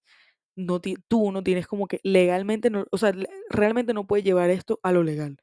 no 0.55 0.81
tú 0.81 1.31
no 1.33 1.43
tienes 1.43 1.67
como 1.67 1.87
que 1.87 2.01
legalmente, 2.03 2.69
no, 2.71 2.85
o 2.91 2.97
sea, 2.99 3.13
realmente 3.49 3.93
no 3.93 4.07
puedes 4.07 4.25
llevar 4.25 4.49
esto 4.51 4.79
a 4.83 4.91
lo 4.93 5.03
legal. 5.03 5.37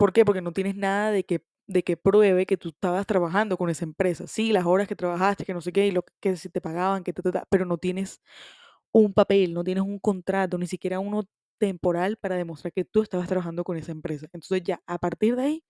¿Por 0.00 0.14
qué? 0.14 0.24
Porque 0.24 0.40
no 0.40 0.52
tienes 0.52 0.76
nada 0.76 1.10
de 1.10 1.24
que, 1.24 1.44
de 1.66 1.82
que 1.84 1.98
pruebe 1.98 2.46
que 2.46 2.56
tú 2.56 2.70
estabas 2.70 3.04
trabajando 3.06 3.58
con 3.58 3.68
esa 3.68 3.84
empresa. 3.84 4.26
Sí, 4.26 4.50
las 4.50 4.64
horas 4.64 4.88
que 4.88 4.96
trabajaste, 4.96 5.44
que 5.44 5.52
no 5.52 5.60
sé 5.60 5.72
qué, 5.74 5.86
y 5.88 5.90
lo 5.90 6.04
que 6.20 6.36
si 6.36 6.48
te 6.48 6.62
pagaban, 6.62 7.04
que 7.04 7.12
te, 7.12 7.22
pero 7.50 7.66
no 7.66 7.76
tienes 7.76 8.22
un 8.92 9.12
papel, 9.12 9.52
no 9.54 9.62
tienes 9.62 9.84
un 9.84 9.98
contrato, 9.98 10.56
ni 10.58 10.66
siquiera 10.66 11.00
uno 11.00 11.24
temporal 11.58 12.16
para 12.16 12.36
demostrar 12.36 12.72
que 12.72 12.86
tú 12.86 13.02
estabas 13.02 13.28
trabajando 13.28 13.62
con 13.62 13.76
esa 13.76 13.92
empresa. 13.92 14.26
Entonces 14.32 14.62
ya 14.64 14.80
a 14.86 14.98
partir 14.98 15.36
de 15.36 15.42
ahí 15.42 15.64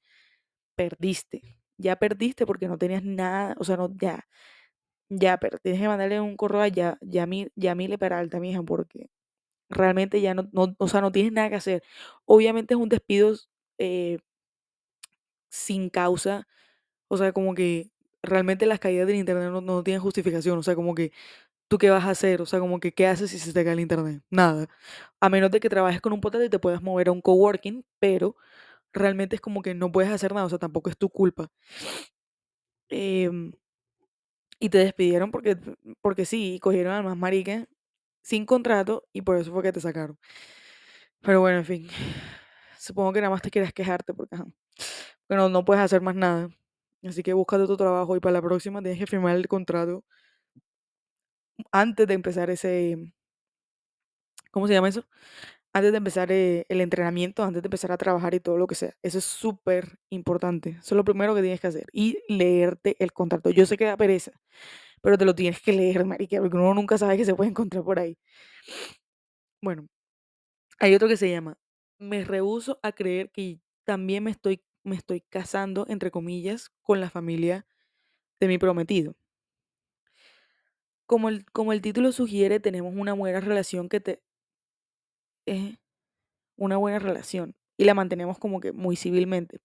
perdiste. 0.77 1.43
Ya 1.79 1.97
perdiste 1.97 2.47
porque 2.47 2.69
no 2.69 2.79
tenías 2.79 3.03
nada, 3.05 3.55
o 3.59 3.65
sea, 3.65 3.77
no, 3.77 3.91
ya, 4.01 4.27
ya, 5.09 5.39
pero 5.39 5.59
tienes 5.59 5.81
que 5.81 5.89
mandarle 5.89 6.21
un 6.21 6.37
correo 6.37 6.61
a 6.63 6.69
ya, 6.69 6.99
ya, 7.03 7.27
Yamile 7.57 7.99
Peralta, 7.99 8.41
mi 8.41 8.51
hija, 8.53 8.63
porque 8.63 9.11
realmente 9.71 10.21
ya 10.21 10.35
no, 10.35 10.49
no, 10.53 10.75
o 10.79 10.89
sea, 10.89 11.01
no 11.03 11.13
tienes 11.13 11.33
nada 11.33 11.51
que 11.51 11.57
hacer. 11.57 11.83
Obviamente 12.27 12.75
es 12.75 12.81
un 12.81 12.89
despido 12.91 13.35
eh, 13.81 14.19
sin 15.49 15.91
causa, 15.91 16.47
o 17.09 17.17
sea, 17.19 17.33
como 17.33 17.55
que 17.55 17.91
realmente 18.23 18.67
las 18.67 18.81
caídas 18.81 19.07
del 19.07 19.17
internet 19.17 19.51
no, 19.51 19.83
tienen 19.85 20.03
justificación, 20.03 20.59
o 20.59 20.63
sea, 20.63 20.77
como 20.77 20.95
que 20.95 21.13
¿tú 21.69 21.79
qué 21.79 21.91
vas 21.91 22.05
a 22.07 22.11
hacer? 22.11 22.43
O 22.43 22.47
sea, 22.47 22.61
como 22.61 22.81
que 22.81 22.93
¿qué 22.95 23.07
haces 23.09 23.31
si 23.31 23.39
se 23.41 23.53
te 23.55 23.65
cae 23.65 23.75
el 23.75 23.81
internet? 23.81 24.23
Nada. 24.31 24.69
A 25.21 25.31
menos 25.31 25.51
de 25.53 25.61
que 25.61 25.71
trabajes 25.71 26.01
con 26.03 26.13
un 26.15 26.21
potente 26.23 26.47
y 26.47 26.51
te 26.51 26.59
puedas 26.61 26.83
mover 26.83 27.09
a 27.09 27.13
un 27.13 27.23
coworking, 27.23 27.85
pero 28.01 28.37
realmente 28.93 29.37
es 29.37 29.43
como 29.43 29.63
que 29.63 29.75
no 29.75 29.93
puedes 29.93 30.13
hacer 30.13 30.35
nada, 30.35 30.47
o 30.47 30.51
sea, 30.51 30.59
tampoco 30.59 30.91
es 30.91 30.99
tu 30.99 31.11
culpa. 31.11 31.51
Em, 32.91 33.53
y 34.59 34.69
te 34.69 34.79
despidieron 34.79 35.31
porque, 35.31 35.57
porque 36.03 36.25
sí, 36.25 36.59
cogieron 36.63 36.93
al 36.95 37.05
más 37.05 37.17
marica 37.17 37.67
sin 38.23 38.47
contrato 38.47 39.09
y 39.13 39.23
por 39.23 39.37
eso 39.39 39.53
fue 39.53 39.63
que 39.63 39.73
te 39.73 39.81
sacaron. 39.81 40.19
Pero 41.23 41.41
bueno, 41.41 41.59
en 41.59 41.65
fin. 41.65 41.89
Supongo 42.81 43.13
que 43.13 43.21
nada 43.21 43.31
más 43.31 43.43
te 43.43 43.51
quieres 43.51 43.73
quejarte 43.75 44.15
porque, 44.15 44.37
bueno, 45.29 45.49
no 45.51 45.65
puedes 45.65 45.83
hacer 45.85 46.01
más 46.03 46.17
nada. 46.17 46.51
Así 47.05 47.23
que 47.23 47.35
búscate 47.35 47.67
tu 47.67 47.77
trabajo 47.77 48.17
y 48.17 48.21
para 48.21 48.35
la 48.35 48.43
próxima 48.43 48.83
tienes 48.83 48.99
que 49.01 49.07
firmar 49.07 49.37
el 49.37 49.49
contrato 49.49 50.05
antes 51.73 52.07
de 52.07 52.15
empezar 52.15 52.51
ese, 52.51 52.97
¿cómo 54.51 54.67
se 54.67 54.75
llama 54.75 54.89
eso? 54.89 55.05
Antes 55.73 55.93
de 55.93 55.99
empezar 55.99 56.33
eh, 56.33 56.67
el 56.69 56.81
entrenamiento, 56.81 57.45
antes 57.45 57.63
de 57.63 57.69
empezar 57.69 57.93
a 57.93 57.99
trabajar 57.99 58.35
y 58.35 58.41
todo 58.41 58.59
lo 58.59 58.67
que 58.67 58.75
sea. 58.77 58.95
Eso 59.03 59.19
es 59.19 59.25
súper 59.25 59.99
importante. 60.11 60.71
Eso 60.73 60.81
es 60.95 60.97
lo 60.97 61.05
primero 61.05 61.35
que 61.35 61.43
tienes 61.43 61.61
que 61.61 61.69
hacer. 61.69 61.87
Y 61.93 62.19
leerte 62.29 62.97
el 63.01 63.13
contrato. 63.13 63.51
Yo 63.51 63.67
sé 63.67 63.77
que 63.79 63.87
da 63.87 63.97
pereza, 63.97 64.33
pero 65.03 65.19
te 65.19 65.27
lo 65.27 65.35
tienes 65.37 65.61
que 65.63 65.73
leer, 65.75 66.05
marica, 66.07 66.41
porque 66.41 66.57
uno 66.57 66.75
nunca 66.75 66.99
sabe 66.99 67.17
que 67.19 67.27
se 67.27 67.35
puede 67.37 67.51
encontrar 67.51 67.85
por 67.85 67.99
ahí. 68.01 68.19
Bueno, 69.63 69.87
hay 70.81 70.95
otro 70.97 71.09
que 71.09 71.17
se 71.19 71.31
llama, 71.31 71.59
me 72.01 72.25
rehuso 72.25 72.81
a 72.83 72.93
creer 72.93 73.31
que 73.31 73.61
también 73.85 74.25
me 74.25 74.31
estoy, 74.33 74.65
me 74.83 74.97
estoy 74.97 75.21
casando, 75.21 75.87
entre 75.89 76.11
comillas, 76.11 76.71
con 76.83 77.01
la 77.01 77.11
familia 77.11 77.67
de 78.41 78.49
mi 78.49 78.59
prometido. 78.59 79.15
Como 81.07 81.29
el, 81.29 81.45
como 81.53 81.73
el 81.73 81.83
título 81.83 82.11
sugiere, 82.13 82.59
tenemos 82.59 82.95
una 82.97 83.13
buena 83.13 83.41
relación 83.41 83.89
que 83.89 84.01
te... 84.01 84.23
es 85.47 85.79
una 86.57 86.77
buena 86.77 86.99
relación 86.99 87.55
y 87.77 87.85
la 87.85 87.95
mantenemos 87.95 88.39
como 88.39 88.61
que 88.61 88.73
muy 88.73 88.97
civilmente. 88.97 89.61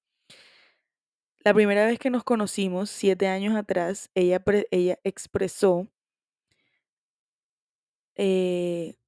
La 1.40 1.54
primera 1.54 1.86
vez 1.86 2.00
que 2.00 2.10
nos 2.10 2.24
conocimos, 2.24 2.90
siete 2.90 3.28
años 3.28 3.56
atrás, 3.56 4.10
ella, 4.16 4.44
ella 4.72 5.00
expresó 5.04 5.88
eh, 8.16 8.96
eh, 8.96 9.05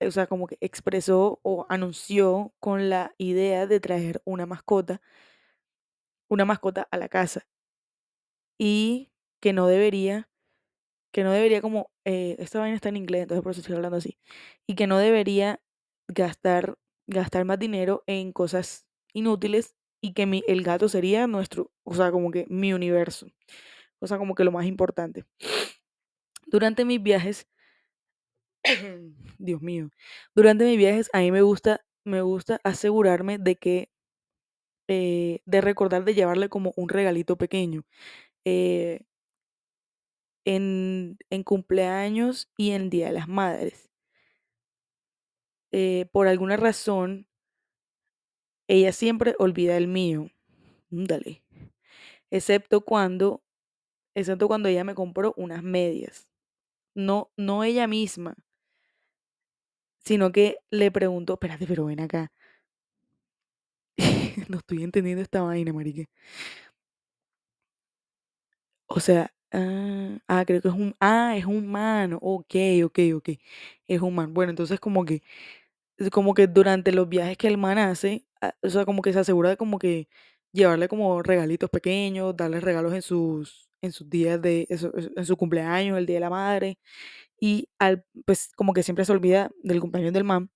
o 0.00 0.10
sea, 0.10 0.26
como 0.26 0.46
que 0.46 0.58
expresó 0.60 1.40
o 1.42 1.66
anunció 1.68 2.52
con 2.60 2.90
la 2.90 3.14
idea 3.18 3.66
de 3.66 3.80
traer 3.80 4.20
una 4.24 4.46
mascota, 4.46 5.00
una 6.28 6.44
mascota 6.44 6.86
a 6.90 6.98
la 6.98 7.08
casa. 7.08 7.46
Y 8.58 9.10
que 9.40 9.52
no 9.52 9.66
debería, 9.66 10.28
que 11.12 11.24
no 11.24 11.32
debería 11.32 11.60
como, 11.60 11.90
eh, 12.04 12.36
esta 12.38 12.58
vaina 12.60 12.76
está 12.76 12.88
en 12.88 12.96
inglés, 12.96 13.22
entonces 13.22 13.42
por 13.42 13.52
eso 13.52 13.60
estoy 13.60 13.76
hablando 13.76 13.98
así, 13.98 14.18
y 14.66 14.74
que 14.74 14.86
no 14.86 14.98
debería 14.98 15.60
gastar, 16.08 16.78
gastar 17.06 17.44
más 17.44 17.58
dinero 17.58 18.04
en 18.06 18.32
cosas 18.32 18.86
inútiles 19.12 19.74
y 20.00 20.12
que 20.12 20.26
mi, 20.26 20.42
el 20.46 20.62
gato 20.62 20.88
sería 20.88 21.26
nuestro, 21.26 21.72
o 21.84 21.94
sea, 21.94 22.12
como 22.12 22.30
que 22.30 22.46
mi 22.48 22.72
universo, 22.72 23.26
o 24.00 24.06
sea, 24.06 24.18
como 24.18 24.34
que 24.34 24.44
lo 24.44 24.52
más 24.52 24.66
importante. 24.66 25.24
Durante 26.46 26.84
mis 26.84 27.02
viajes 27.02 27.48
Dios 29.38 29.62
mío. 29.62 29.90
Durante 30.34 30.64
mis 30.64 30.78
viajes 30.78 31.10
a 31.12 31.20
mí 31.20 31.30
me 31.30 31.42
gusta, 31.42 31.84
me 32.04 32.22
gusta 32.22 32.60
asegurarme 32.64 33.38
de 33.38 33.56
que, 33.56 33.90
eh, 34.88 35.40
de 35.46 35.60
recordar 35.60 36.04
de 36.04 36.14
llevarle 36.14 36.48
como 36.48 36.72
un 36.76 36.88
regalito 36.88 37.36
pequeño. 37.36 37.84
Eh, 38.44 39.00
en, 40.46 41.18
en, 41.30 41.42
cumpleaños 41.42 42.50
y 42.56 42.72
en 42.72 42.90
Día 42.90 43.06
de 43.06 43.12
las 43.14 43.28
Madres. 43.28 43.90
Eh, 45.72 46.06
por 46.12 46.28
alguna 46.28 46.56
razón, 46.56 47.26
ella 48.68 48.92
siempre 48.92 49.34
olvida 49.38 49.76
el 49.76 49.88
mío. 49.88 50.30
Dale. 50.90 51.42
Excepto 52.30 52.82
cuando, 52.82 53.42
excepto 54.14 54.48
cuando 54.48 54.68
ella 54.68 54.84
me 54.84 54.94
compró 54.94 55.34
unas 55.36 55.62
medias. 55.62 56.28
No, 56.94 57.32
no 57.36 57.64
ella 57.64 57.86
misma, 57.88 58.36
sino 60.04 60.32
que 60.32 60.58
le 60.70 60.90
preguntó, 60.90 61.34
espérate, 61.34 61.66
pero 61.66 61.86
ven 61.86 62.00
acá. 62.00 62.30
no 64.48 64.58
estoy 64.58 64.82
entendiendo 64.82 65.22
esta 65.22 65.42
vaina, 65.42 65.72
marique. 65.72 66.06
O 68.88 69.00
sea, 69.00 69.32
ah, 69.52 70.18
ah, 70.28 70.44
creo 70.46 70.60
que 70.60 70.68
es 70.68 70.74
un, 70.74 70.94
ah, 71.00 71.36
es 71.36 71.46
un 71.46 71.66
man, 71.66 72.14
ok, 72.20 72.54
ok, 72.84 72.98
ok, 73.16 73.28
es 73.86 74.00
un 74.00 74.14
man. 74.14 74.34
Bueno, 74.34 74.50
entonces 74.50 74.78
como 74.80 75.04
que, 75.04 75.22
como 76.12 76.34
que 76.34 76.46
durante 76.48 76.92
los 76.92 77.08
viajes 77.08 77.36
que 77.38 77.48
el 77.48 77.58
man 77.58 77.78
hace, 77.78 78.26
ah, 78.40 78.54
o 78.62 78.70
sea, 78.70 78.84
como 78.84 79.02
que 79.02 79.12
se 79.12 79.20
asegura 79.20 79.50
de 79.50 79.56
como 79.56 79.78
que 79.78 80.08
llevarle 80.52 80.88
como 80.88 81.22
regalitos 81.22 81.70
pequeños, 81.70 82.36
darle 82.36 82.60
regalos 82.60 82.94
en 82.94 83.02
sus, 83.02 83.68
en 83.82 83.92
sus 83.92 84.08
días 84.10 84.40
de, 84.42 84.66
en 84.70 85.26
su 85.26 85.36
cumpleaños, 85.36 85.98
el 85.98 86.06
día 86.06 86.16
de 86.16 86.20
la 86.20 86.30
madre, 86.30 86.78
y 87.44 87.68
al, 87.78 88.06
pues 88.24 88.52
como 88.56 88.72
que 88.72 88.82
siempre 88.82 89.04
se 89.04 89.12
olvida 89.12 89.50
del 89.62 89.78
cumpleaños 89.78 90.14
del 90.14 90.24
man, 90.24 90.50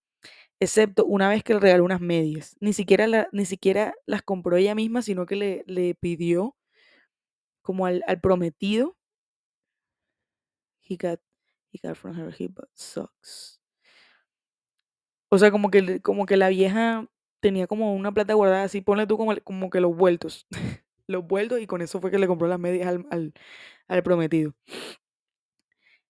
excepto 0.61 1.05
una 1.07 1.29
vez 1.29 1.45
que 1.45 1.55
le 1.55 1.61
regaló 1.61 1.85
unas 1.85 2.01
medias. 2.01 2.57
Ni 2.61 2.73
siquiera, 2.73 3.29
ni 3.33 3.45
siquiera 3.47 3.95
las 4.07 4.23
compró 4.23 4.57
ella 4.57 4.75
misma, 4.75 5.03
sino 5.03 5.27
que 5.27 5.37
le, 5.37 5.65
le 5.67 5.95
pidió 5.97 6.57
como 7.63 7.87
al, 7.87 8.03
al 8.07 8.21
prometido. 8.21 8.97
He 10.81 10.97
got, 10.97 11.21
he 11.71 11.79
got 11.79 11.97
from 11.97 12.17
her, 12.17 12.31
he 12.33 12.49
socks. 12.75 13.61
O 15.31 15.39
sea, 15.39 15.51
como 15.51 15.71
que, 15.71 16.01
como 16.01 16.27
que 16.27 16.37
la 16.37 16.49
vieja 16.49 17.07
tenía 17.41 17.67
como 17.67 17.95
una 17.95 18.13
plata 18.13 18.35
guardada 18.35 18.65
así, 18.65 18.81
ponle 18.81 19.07
tú 19.07 19.17
como, 19.19 19.35
como 19.45 19.71
que 19.71 19.81
los 19.81 19.95
vueltos. 19.97 20.47
los 21.07 21.27
vueltos 21.27 21.61
y 21.61 21.67
con 21.67 21.83
eso 21.83 22.01
fue 22.01 22.11
que 22.11 22.19
le 22.19 22.27
compró 22.27 22.49
las 22.49 22.59
medias 22.59 22.89
al, 22.89 23.07
al, 23.11 23.33
al 23.89 24.03
prometido. 24.03 24.55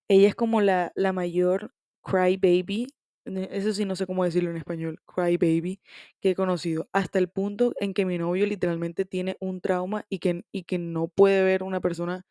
Ella 0.09 0.29
es 0.29 0.35
como 0.35 0.61
la, 0.61 0.93
la 0.95 1.13
mayor 1.13 1.73
cry 2.03 2.37
baby, 2.37 2.89
eso 3.27 3.73
sí 3.75 3.85
no 3.85 3.95
sé 3.97 4.07
cómo 4.07 4.25
decirlo 4.25 4.51
en 4.51 4.57
español, 4.57 5.01
cry 5.07 5.37
baby, 5.37 5.81
que 6.21 6.31
he 6.31 6.35
conocido, 6.35 6.89
hasta 6.93 7.19
el 7.19 7.29
punto 7.29 7.75
en 7.79 7.93
que 7.93 8.07
mi 8.07 8.19
novio 8.19 8.47
literalmente 8.47 9.05
tiene 9.05 9.37
un 9.41 9.61
trauma 9.61 10.07
y 10.09 10.19
que, 10.19 10.45
y 10.51 10.65
que 10.65 10.79
no 10.79 11.09
puede 11.09 11.43
ver 11.45 11.63
una 11.63 11.81
persona 11.81 12.25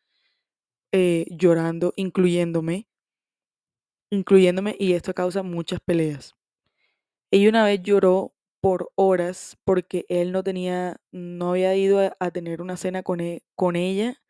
eh, 0.92 1.26
llorando, 1.30 1.92
incluyéndome, 1.96 2.88
incluyéndome, 4.10 4.74
y 4.78 4.94
esto 4.94 5.14
causa 5.14 5.42
muchas 5.42 5.80
peleas. 5.80 6.34
Ella 7.30 7.50
una 7.50 7.64
vez 7.64 7.82
lloró 7.82 8.34
por 8.60 8.90
horas 8.96 9.56
porque 9.64 10.04
él 10.08 10.32
no 10.32 10.42
tenía, 10.42 10.96
no 11.12 11.50
había 11.50 11.76
ido 11.76 12.00
a, 12.18 12.30
tener 12.32 12.60
una 12.62 12.76
cena 12.76 13.02
con, 13.02 13.20
e, 13.20 13.42
con 13.54 13.76
ella 13.76 14.20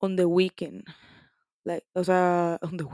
on 0.00 0.16
the 0.16 0.26
weekend 0.26 0.84
o 1.94 2.04
sea, 2.04 2.58
on 2.62 2.76
the. 2.76 2.84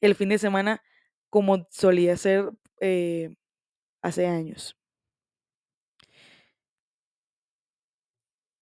El 0.00 0.14
fin 0.14 0.28
de 0.30 0.38
semana, 0.38 0.82
como 1.30 1.66
solía 1.70 2.16
ser 2.16 2.50
eh, 2.80 3.34
hace 4.02 4.26
años. 4.26 4.76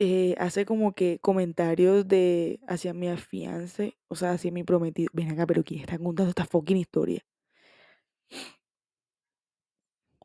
Eh, 0.00 0.36
hace 0.38 0.64
como 0.64 0.92
que 0.94 1.18
comentarios 1.20 2.06
de 2.06 2.60
hacia 2.68 2.94
mi 2.94 3.08
afiance, 3.08 3.96
o 4.08 4.14
sea, 4.14 4.32
hacia 4.32 4.52
mi 4.52 4.62
prometido. 4.62 5.10
Ven 5.12 5.30
acá, 5.32 5.44
pero 5.46 5.64
¿quién 5.64 5.80
está 5.80 5.98
contando 5.98 6.30
esta 6.30 6.44
fucking 6.46 6.76
historia? 6.76 7.22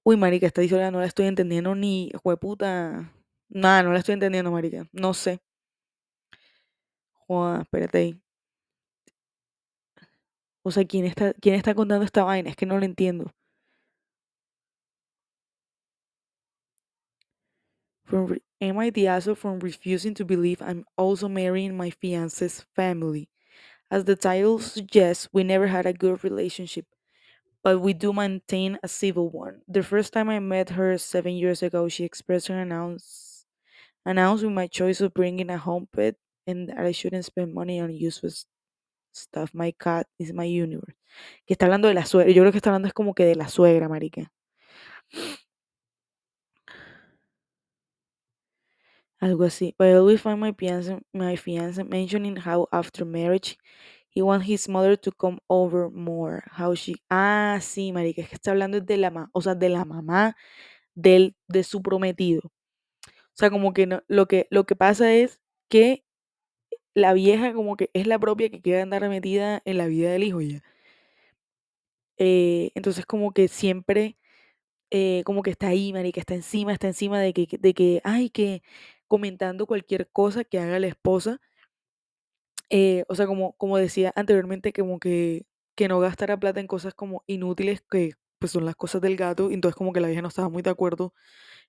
Uy, 0.05 0.17
marica, 0.17 0.47
esta 0.47 0.61
historia 0.63 0.91
no 0.91 0.99
la 0.99 1.05
estoy 1.07 1.27
entendiendo 1.27 1.75
ni, 1.75 2.11
puta. 2.39 3.13
Nada, 3.49 3.83
no 3.83 3.93
la 3.93 3.99
estoy 3.99 4.13
entendiendo, 4.13 4.51
marica. 4.51 4.87
No 4.91 5.13
sé. 5.13 5.39
Joder, 7.27 7.61
espérate 7.61 7.97
ahí. 7.97 8.22
O 10.65 10.71
sea, 10.71 10.85
¿quién 10.85 11.05
está, 11.05 11.33
¿quién 11.35 11.55
está 11.55 11.73
contando 11.75 12.05
esta 12.05 12.23
vaina? 12.23 12.49
Es 12.49 12.55
que 12.57 12.65
no 12.65 12.77
lo 12.77 12.85
entiendo. 12.85 13.31
From 18.05 18.37
am 18.61 18.77
I 18.79 18.91
the 18.91 19.07
asshole 19.07 19.35
from 19.35 19.59
refusing 19.59 20.13
to 20.13 20.23
believe 20.23 20.61
I'm 20.61 20.85
also 20.97 21.27
marrying 21.27 21.75
my 21.75 21.89
fiance's 21.89 22.61
family? 22.75 23.29
As 23.91 24.05
the 24.05 24.15
title 24.15 24.59
suggests, 24.59 25.29
we 25.33 25.43
never 25.43 25.67
had 25.67 25.85
a 25.85 25.93
good 25.93 26.23
relationship, 26.23 26.87
but 27.63 27.79
we 27.79 27.93
do 27.93 28.13
maintain 28.13 28.79
a 28.83 28.87
civil 28.89 29.29
one. 29.29 29.63
The 29.67 29.83
first 29.83 30.13
time 30.13 30.29
I 30.29 30.39
met 30.39 30.71
her 30.71 30.97
seven 30.97 31.33
years 31.33 31.63
ago, 31.63 31.89
she 31.89 32.05
expressed 32.05 32.47
her 32.47 32.59
announce 32.61 33.45
with 34.05 34.53
my 34.53 34.67
choice 34.67 35.01
of 35.01 35.13
bringing 35.13 35.49
a 35.49 35.57
home 35.57 35.87
pet 35.91 36.15
and 36.47 36.69
that 36.69 36.77
I 36.79 36.91
shouldn't 36.93 37.25
spend 37.25 37.53
money 37.53 37.79
on 37.79 37.91
useless 37.91 38.45
stuff. 39.13 39.51
My 39.53 39.73
cat 39.73 40.07
is 40.17 40.33
my 40.33 40.45
universe. 40.45 40.95
Que 41.45 41.53
está 41.53 41.65
hablando 41.65 41.87
de 41.87 41.93
la 41.93 42.05
suegra. 42.05 42.31
Yo 42.31 42.41
creo 42.43 42.51
que 42.51 42.57
está 42.57 42.69
hablando 42.69 42.87
es 42.87 42.93
como 42.93 43.13
que 43.13 43.25
de 43.25 43.35
la 43.35 43.47
suegra, 43.47 43.89
marica. 43.89 44.31
Algo 49.19 49.45
así. 49.45 49.73
But 49.77 49.87
I 49.87 49.93
always 49.93 50.21
find 50.21 50.39
my 50.39 50.53
fiance, 50.53 50.99
my 51.13 51.37
fiance 51.37 51.83
mentioning 51.83 52.37
how 52.37 52.67
after 52.71 53.05
marriage 53.05 53.57
he 54.09 54.21
wants 54.21 54.47
his 54.47 54.67
mother 54.69 54.97
to 54.97 55.11
come 55.11 55.39
over 55.47 55.89
more. 55.89 56.43
How 56.51 56.75
she... 56.75 56.95
Ah, 57.09 57.59
sí, 57.61 57.91
marica. 57.93 58.21
Es 58.21 58.29
que 58.29 58.35
está 58.35 58.51
hablando 58.51 58.79
de 58.81 58.97
la, 58.97 59.29
o 59.33 59.41
sea, 59.41 59.55
de 59.55 59.69
la 59.69 59.85
mamá 59.85 60.35
del, 60.95 61.35
de 61.47 61.63
su 61.63 61.81
prometido. 61.81 62.41
O 62.45 63.35
sea, 63.35 63.49
como 63.49 63.73
que 63.73 63.87
lo, 64.07 64.27
que, 64.27 64.47
lo 64.51 64.65
que 64.65 64.75
pasa 64.75 65.13
es 65.13 65.41
que 65.69 66.03
la 66.95 67.13
vieja 67.13 67.53
como 67.53 67.77
que 67.77 67.89
es 67.93 68.07
la 68.07 68.19
propia 68.19 68.49
que 68.49 68.61
quiere 68.61 68.81
andar 68.81 69.07
metida 69.09 69.61
en 69.65 69.77
la 69.77 69.87
vida 69.87 70.11
del 70.11 70.23
hijo 70.23 70.41
ya. 70.41 70.61
Eh, 72.17 72.71
entonces 72.75 73.05
como 73.05 73.31
que 73.33 73.47
siempre, 73.47 74.17
eh, 74.91 75.23
como 75.25 75.43
que 75.43 75.51
está 75.51 75.69
ahí, 75.69 75.93
marica, 75.93 76.19
está 76.21 76.35
encima, 76.35 76.73
está 76.73 76.87
encima 76.87 77.19
de 77.21 77.33
que, 77.33 77.47
de 77.59 77.73
que, 77.73 78.01
ay, 78.05 78.29
que 78.29 78.63
comentando 79.07 79.67
cualquier 79.67 80.09
cosa 80.11 80.43
que 80.45 80.59
haga 80.59 80.79
la 80.79 80.87
esposa. 80.87 81.41
eh, 82.69 83.03
o 83.07 83.15
sea, 83.15 83.27
como, 83.27 83.53
como 83.57 83.77
decía 83.77 84.11
anteriormente, 84.15 84.73
como 84.73 84.99
que, 84.99 85.45
que 85.75 85.87
no 85.87 85.99
gastara 85.99 86.37
plata 86.39 86.59
en 86.59 86.67
cosas 86.67 86.93
como 86.93 87.23
inútiles 87.27 87.81
que 87.89 88.13
pues 88.39 88.51
son 88.51 88.65
las 88.65 88.75
cosas 88.75 89.01
del 89.01 89.15
gato. 89.17 89.51
Entonces 89.51 89.75
como 89.75 89.93
que 89.93 90.01
la 90.01 90.07
vieja 90.07 90.21
no 90.21 90.27
estaba 90.29 90.49
muy 90.49 90.61
de 90.63 90.69
acuerdo 90.71 91.13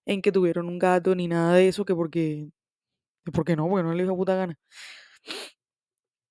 en 0.07 0.23
que 0.23 0.33
tuvieron 0.33 0.69
un 0.69 0.79
gato 0.79 1.15
ni 1.17 1.29
nada 1.29 1.55
de 1.55 1.69
eso, 1.69 1.85
que 1.85 1.95
porque, 1.95 2.51
que 3.25 3.33
porque 3.33 3.57
no, 3.57 3.69
porque 3.69 3.85
no 3.85 3.95
le 3.95 4.05
dio 4.05 4.17
puta 4.17 4.37
gana. 4.37 4.59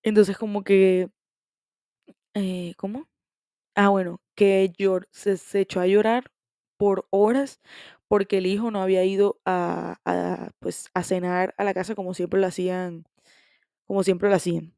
Entonces 0.03 0.37
como 0.37 0.63
que, 0.63 1.09
eh, 2.33 2.73
¿cómo? 2.77 3.07
Ah, 3.75 3.89
bueno, 3.89 4.21
que 4.35 4.73
llor 4.77 5.07
se, 5.11 5.37
se 5.37 5.61
echó 5.61 5.79
a 5.81 5.87
llorar 5.87 6.31
por 6.77 7.07
horas 7.11 7.61
porque 8.09 8.39
el 8.39 8.47
hijo 8.47 8.71
no 8.71 8.81
había 8.83 9.05
ido 9.05 9.39
a, 9.45 9.97
a, 10.05 10.51
pues, 10.59 10.89
a 10.93 11.03
cenar 11.03 11.55
a 11.57 11.63
la 11.65 11.73
casa 11.75 11.95
como 11.95 12.13
siempre 12.13 12.39
lo 12.41 12.47
hacían, 12.47 13.05
como 13.85 14.03
siempre 14.03 14.29
lo 14.29 14.35
hacían. 14.35 14.75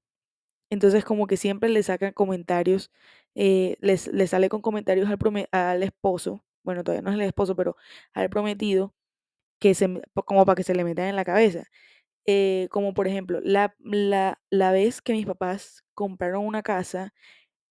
Entonces 0.71 1.05
como 1.05 1.27
que 1.27 1.37
siempre 1.37 1.69
le 1.69 1.83
sacan 1.83 2.13
comentarios, 2.13 2.91
eh, 3.35 3.77
les, 3.81 4.07
le 4.07 4.27
sale 4.27 4.49
con 4.49 4.61
comentarios 4.61 5.09
al, 5.09 5.19
al 5.51 5.83
esposo, 5.83 6.43
bueno, 6.63 6.83
todavía 6.83 7.03
no 7.03 7.11
es 7.11 7.15
el 7.15 7.21
esposo, 7.23 7.55
pero 7.55 7.77
al 8.13 8.29
prometido, 8.29 8.93
que 9.59 9.73
se, 9.75 10.01
como 10.25 10.45
para 10.45 10.55
que 10.55 10.63
se 10.63 10.75
le 10.75 10.83
metan 10.83 11.05
en 11.07 11.15
la 11.15 11.25
cabeza. 11.25 11.65
Eh, 12.27 12.67
como 12.71 12.93
por 12.93 13.07
ejemplo, 13.07 13.39
la, 13.43 13.75
la, 13.79 14.39
la 14.49 14.71
vez 14.71 15.01
que 15.01 15.13
mis 15.13 15.25
papás 15.27 15.83
compraron 15.93 16.45
una 16.45 16.63
casa 16.63 17.13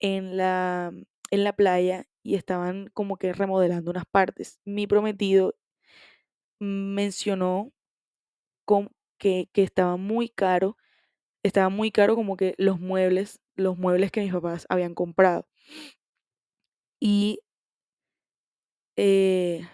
en 0.00 0.36
la, 0.36 0.92
en 1.30 1.44
la 1.44 1.54
playa 1.54 2.06
y 2.22 2.36
estaban 2.36 2.88
como 2.94 3.16
que 3.18 3.32
remodelando 3.32 3.90
unas 3.92 4.06
partes. 4.06 4.60
Mi 4.64 4.86
prometido 4.86 5.54
mencionó 6.60 7.72
con, 8.64 8.90
que, 9.18 9.48
que 9.52 9.62
estaba 9.62 9.96
muy 9.96 10.28
caro, 10.30 10.76
estaba 11.42 11.70
muy 11.70 11.92
caro 11.92 12.16
como 12.16 12.36
que 12.38 12.54
los 12.58 12.80
muebles, 12.80 13.40
los 13.56 13.78
muebles 13.78 14.12
que 14.12 14.22
mis 14.22 14.32
papás 14.34 14.66
habían 14.70 14.94
comprado. 14.94 15.48
Y, 17.00 17.38
eh, 18.96 19.64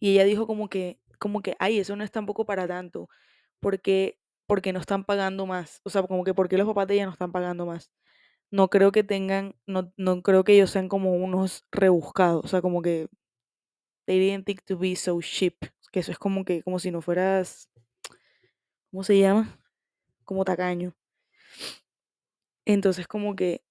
y 0.00 0.10
ella 0.12 0.24
dijo 0.24 0.46
como 0.46 0.68
que, 0.68 0.98
como 1.22 1.42
que, 1.42 1.56
ay, 1.60 1.80
eso 1.80 1.96
no 1.96 2.04
es 2.04 2.12
tampoco 2.12 2.46
para 2.46 2.68
tanto, 2.68 3.08
porque, 3.60 4.18
porque 4.48 4.74
no 4.74 4.80
están 4.80 5.04
pagando 5.04 5.46
más. 5.46 5.80
O 5.84 5.90
sea, 5.90 6.04
como 6.04 6.24
que 6.24 6.34
porque 6.34 6.58
los 6.58 6.68
papás 6.68 6.88
de 6.88 6.96
ella 6.96 7.06
no 7.06 7.12
están 7.12 7.32
pagando 7.32 7.66
más. 7.66 7.92
No 8.52 8.70
creo 8.70 8.92
que 8.92 9.04
tengan, 9.04 9.56
no, 9.66 9.92
no 9.98 10.22
creo 10.22 10.44
que 10.44 10.54
ellos 10.54 10.70
sean 10.70 10.88
como 10.88 11.12
unos 11.14 11.64
rebuscados. 11.72 12.44
O 12.44 12.48
sea, 12.48 12.62
como 12.62 12.82
que 12.82 13.08
they 14.06 14.18
didn't 14.20 14.46
think 14.46 14.62
to 14.66 14.76
be 14.78 14.94
so 14.96 15.20
cheap. 15.22 15.56
Que 15.92 16.00
eso 16.00 16.12
es 16.12 16.18
como 16.18 16.44
que, 16.44 16.62
como 16.62 16.78
si 16.78 16.90
no 16.90 17.02
fueras, 17.02 17.68
¿cómo 18.90 19.02
se 19.02 19.18
llama? 19.18 19.58
Como 20.24 20.44
tacaño. 20.44 20.94
Entonces, 22.64 23.06
como 23.08 23.34
que 23.36 23.64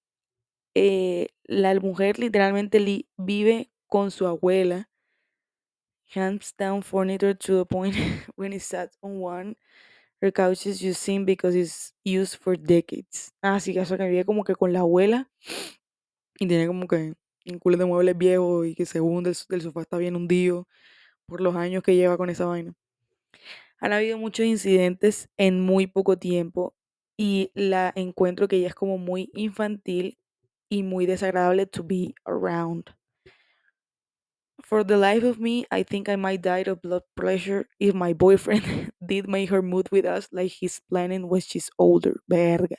eh, 0.76 1.28
la 1.44 1.74
mujer 1.80 2.20
literalmente 2.20 2.80
li- 2.80 3.08
vive 3.18 3.72
con 3.88 4.12
su 4.12 4.28
abuela, 4.28 4.90
hands 6.14 6.52
down 6.58 6.82
furniture 6.82 7.34
to 7.34 7.58
the 7.58 7.66
point 7.66 7.96
when 8.36 8.52
it 8.52 8.62
sat 8.62 8.90
on 9.02 9.18
one, 9.20 9.56
her 10.22 10.30
couch 10.32 10.66
is 10.66 10.98
seen 10.98 11.24
because 11.24 11.54
it's 11.56 11.92
used 12.04 12.36
for 12.36 12.56
decades. 12.56 13.32
Ah, 13.42 13.58
sí, 13.60 13.76
eso 13.78 13.96
que 13.96 14.08
vive 14.08 14.24
como 14.24 14.44
que 14.44 14.54
con 14.54 14.72
la 14.72 14.80
abuela 14.80 15.30
y 16.40 16.46
tiene 16.48 16.66
como 16.66 16.86
que 16.88 17.14
un 17.46 17.58
culo 17.58 17.76
de 17.76 17.84
muebles 17.86 18.16
viejos 18.18 18.66
y 18.66 18.74
que 18.74 18.86
según 18.86 19.24
del, 19.24 19.36
del 19.48 19.62
sofá 19.62 19.82
está 19.82 19.98
bien 19.98 20.16
hundido 20.16 20.68
por 21.26 21.40
los 21.40 21.56
años 21.56 21.82
que 21.82 21.96
lleva 21.96 22.16
con 22.18 22.30
esa 22.30 22.46
vaina. 22.46 22.74
Han 23.80 23.92
habido 23.92 24.18
muchos 24.18 24.46
incidentes 24.46 25.28
en 25.36 25.60
muy 25.60 25.86
poco 25.86 26.16
tiempo 26.18 26.74
y 27.16 27.50
la 27.54 27.92
encuentro 27.94 28.48
que 28.48 28.56
ella 28.56 28.68
es 28.68 28.74
como 28.74 28.98
muy 28.98 29.30
infantil 29.34 30.18
y 30.68 30.82
muy 30.82 31.06
desagradable 31.06 31.66
to 31.66 31.84
be 31.84 32.14
around. 32.24 32.84
For 34.62 34.84
the 34.84 34.96
life 34.96 35.24
of 35.24 35.38
me, 35.38 35.66
I 35.70 35.82
think 35.82 36.08
I 36.08 36.16
might 36.16 36.40
die 36.42 36.64
of 36.66 36.80
blood 36.82 37.02
pressure 37.14 37.68
if 37.78 37.94
my 37.94 38.12
boyfriend 38.14 38.92
did 39.06 39.28
make 39.28 39.50
her 39.50 39.62
move 39.62 39.86
with 39.90 40.06
us 40.06 40.28
like 40.32 40.52
he's 40.52 40.80
planning 40.88 41.28
when 41.28 41.40
she's 41.40 41.70
older. 41.78 42.20
Verga. 42.28 42.76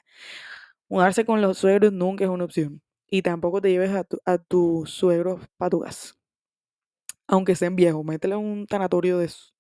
Mudarse 0.90 1.26
con 1.26 1.42
los 1.42 1.58
suegros 1.60 1.94
nunca 1.94 2.24
es 2.24 2.30
una 2.30 2.46
opción. 2.46 2.82
Y 3.10 3.22
tampoco 3.22 3.62
te 3.62 3.70
lleves 3.72 3.92
a 3.92 4.04
tu, 4.04 4.18
a 4.26 4.38
tu 4.38 4.86
suegro 4.88 5.40
para 5.58 5.70
tu 5.72 5.82
casa. 5.82 6.14
Aunque 7.28 7.56
sean 7.56 7.76
viejos, 7.76 8.06
métele 8.06 8.36
un 8.38 8.66
tanatorio 8.66 9.18
de 9.18 9.26
eso. 9.26 9.54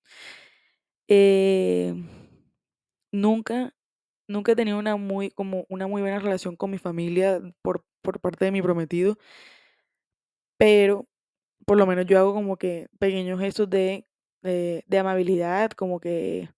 Eh, 1.07 1.93
nunca, 3.11 3.73
nunca 4.27 4.53
he 4.53 4.55
tenido 4.55 4.79
una 4.79 4.95
muy, 4.97 5.31
como 5.31 5.65
una 5.69 5.87
muy 5.87 6.01
buena 6.01 6.19
relación 6.19 6.55
con 6.55 6.71
mi 6.71 6.77
familia 6.77 7.41
por, 7.61 7.85
por 8.01 8.19
parte 8.19 8.45
de 8.45 8.51
mi 8.51 8.61
prometido, 8.61 9.17
pero 10.57 11.07
por 11.65 11.77
lo 11.77 11.85
menos 11.85 12.05
yo 12.05 12.19
hago 12.19 12.33
como 12.33 12.57
que 12.57 12.87
pequeños 12.99 13.39
gestos 13.39 13.69
de, 13.69 14.05
de, 14.41 14.97
amabilidad, 14.97 15.71
como 15.71 15.99
que, 15.99 16.49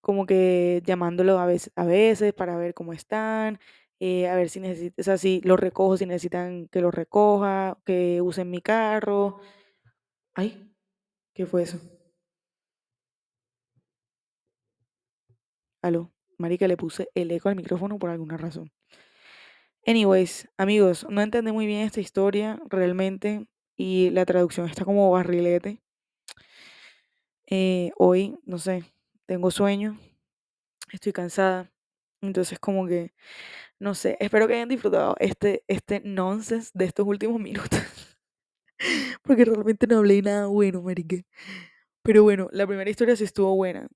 como 0.00 0.26
que 0.26 0.82
llamándolo 0.84 1.38
a 1.38 1.46
veces, 1.46 1.72
a 1.76 1.84
veces 1.84 2.32
para 2.34 2.56
ver 2.56 2.74
cómo 2.74 2.92
están, 2.92 3.58
eh, 4.00 4.28
a 4.28 4.36
ver 4.36 4.48
si 4.50 4.60
necesitan, 4.60 5.00
o 5.00 5.04
sea, 5.04 5.18
si 5.18 5.40
los 5.42 5.60
recojo, 5.60 5.96
si 5.96 6.06
necesitan 6.06 6.68
que 6.68 6.80
los 6.80 6.94
recoja, 6.94 7.78
que 7.84 8.20
usen 8.22 8.50
mi 8.50 8.60
carro. 8.62 9.40
Ay, 10.34 10.74
¿qué 11.34 11.46
fue 11.46 11.62
eso? 11.62 11.78
Aló, 15.82 16.10
marica, 16.38 16.66
le 16.68 16.76
puse 16.78 17.08
el 17.14 17.30
eco 17.30 17.48
al 17.50 17.56
micrófono 17.56 17.98
por 17.98 18.10
alguna 18.10 18.36
razón. 18.38 18.70
Anyways, 19.86 20.48
amigos, 20.56 21.06
no 21.10 21.20
entendí 21.20 21.52
muy 21.52 21.66
bien 21.66 21.82
esta 21.82 22.00
historia 22.00 22.58
realmente 22.66 23.46
y 23.76 24.08
la 24.10 24.24
traducción 24.24 24.66
está 24.66 24.84
como 24.86 25.10
barrilete. 25.10 25.82
Eh, 27.46 27.90
hoy, 27.96 28.38
no 28.44 28.58
sé, 28.58 28.84
tengo 29.26 29.50
sueño, 29.50 29.98
estoy 30.92 31.12
cansada, 31.12 31.72
entonces 32.22 32.58
como 32.60 32.86
que, 32.86 33.12
no 33.80 33.94
sé, 33.94 34.16
espero 34.20 34.48
que 34.48 34.54
hayan 34.54 34.68
disfrutado 34.70 35.16
este, 35.20 35.64
este 35.68 36.00
nonsense 36.04 36.70
de 36.74 36.86
estos 36.86 37.06
últimos 37.06 37.40
minutos, 37.40 37.80
porque 39.22 39.44
realmente 39.44 39.86
no 39.86 39.98
hablé 39.98 40.22
nada 40.22 40.46
bueno, 40.46 40.82
marica. 40.82 41.16
Pero 42.02 42.22
bueno, 42.24 42.48
la 42.52 42.66
primera 42.68 42.90
historia 42.90 43.16
sí 43.16 43.24
estuvo 43.24 43.54
buena, 43.56 43.88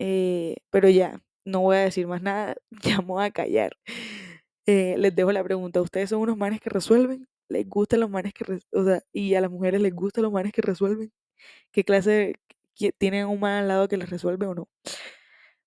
eh, 0.00 0.56
pero 0.70 0.88
ya, 0.90 1.22
no 1.44 1.60
voy 1.62 1.78
a 1.78 1.80
decir 1.80 2.06
más 2.06 2.22
nada, 2.22 2.56
ya 2.82 2.98
me 3.00 3.06
voy 3.08 3.26
a 3.26 3.30
callar. 3.30 3.76
Eh, 4.66 4.96
les 4.98 5.14
dejo 5.14 5.30
la 5.32 5.44
pregunta, 5.44 5.80
¿ustedes 5.82 6.10
son 6.10 6.20
unos 6.20 6.36
manes 6.36 6.60
que 6.60 6.70
resuelven? 6.70 7.28
¿Les 7.48 7.68
gustan 7.68 8.00
los 8.00 8.10
manes 8.10 8.34
que, 8.34 8.44
o 8.72 8.84
sea, 8.84 9.00
y 9.12 9.34
a 9.34 9.40
las 9.40 9.50
mujeres 9.50 9.80
les 9.80 9.94
gustan 9.94 10.24
los 10.24 10.32
manes 10.32 10.52
que 10.52 10.62
resuelven? 10.62 11.12
¿Qué 11.72 11.84
clase 11.84 12.34
que 12.76 12.92
tienen 12.92 13.26
un 13.28 13.40
man 13.40 13.54
al 13.62 13.68
lado 13.68 13.88
que 13.88 13.96
les 13.98 14.10
resuelve 14.10 14.46
o 14.46 14.54
no? 14.54 14.68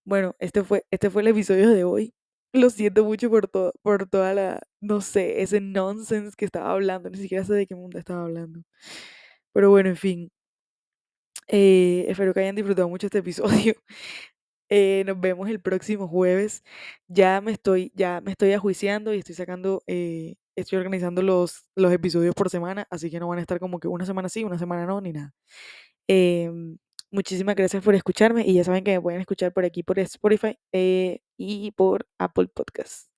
Bueno, 0.05 0.35
este 0.39 0.63
fue, 0.63 0.85
este 0.91 1.09
fue 1.09 1.21
el 1.21 1.27
episodio 1.29 1.69
de 1.69 1.83
hoy. 1.83 2.13
Lo 2.53 2.69
siento 2.71 3.03
mucho 3.05 3.29
por 3.29 3.47
todo, 3.47 3.73
por 3.83 4.07
toda 4.09 4.33
la, 4.33 4.61
no 4.81 5.01
sé, 5.01 5.41
ese 5.43 5.61
nonsense 5.61 6.35
que 6.37 6.45
estaba 6.45 6.71
hablando, 6.71 7.09
ni 7.09 7.17
siquiera 7.19 7.43
sé 7.45 7.53
de 7.53 7.67
qué 7.67 7.75
mundo 7.75 7.99
estaba 7.99 8.23
hablando. 8.23 8.61
Pero 9.53 9.69
bueno, 9.71 9.89
en 9.89 9.97
fin, 9.97 10.31
Eh, 11.47 12.05
espero 12.09 12.33
que 12.33 12.41
hayan 12.41 12.55
disfrutado 12.55 12.89
mucho 12.89 13.07
este 13.07 13.19
episodio. 13.19 13.73
Eh, 14.69 15.03
nos 15.05 15.19
vemos 15.19 15.49
el 15.49 15.59
próximo 15.61 16.07
jueves. 16.07 16.63
Ya 17.07 17.41
me 17.41 17.51
estoy, 17.51 17.91
ya 17.95 18.21
me 18.21 18.31
estoy 18.31 18.53
ajuiciando 18.53 19.13
y 19.13 19.19
estoy 19.19 19.35
sacando, 19.35 19.83
eh, 19.87 20.35
estoy 20.55 20.77
organizando 20.77 21.21
los, 21.21 21.65
los 21.75 21.91
episodios 21.91 22.35
por 22.35 22.49
semana, 22.49 22.87
así 22.91 23.09
que 23.09 23.19
no 23.19 23.27
van 23.27 23.39
a 23.39 23.41
estar 23.41 23.59
como 23.59 23.79
que 23.79 23.87
una 23.87 24.05
semana 24.05 24.29
sí, 24.29 24.43
una 24.43 24.59
semana 24.59 24.85
no, 24.85 25.01
ni 25.01 25.13
nada. 25.13 25.33
Em, 26.07 26.77
muchísimas 27.11 27.55
gracias 27.55 27.83
por 27.83 27.95
escucharme 27.95 28.43
y 28.47 28.55
ya 28.55 28.63
saben 28.63 28.83
que 28.83 28.93
me 28.93 29.01
pueden 29.01 29.21
escuchar 29.21 29.53
por 29.53 29.65
aquí 29.65 29.83
por 29.83 29.99
Spotify 29.99 30.57
eh, 30.73 31.21
y 31.37 31.71
por 31.71 32.07
Apple 32.19 32.47
Podcasts. 32.53 33.09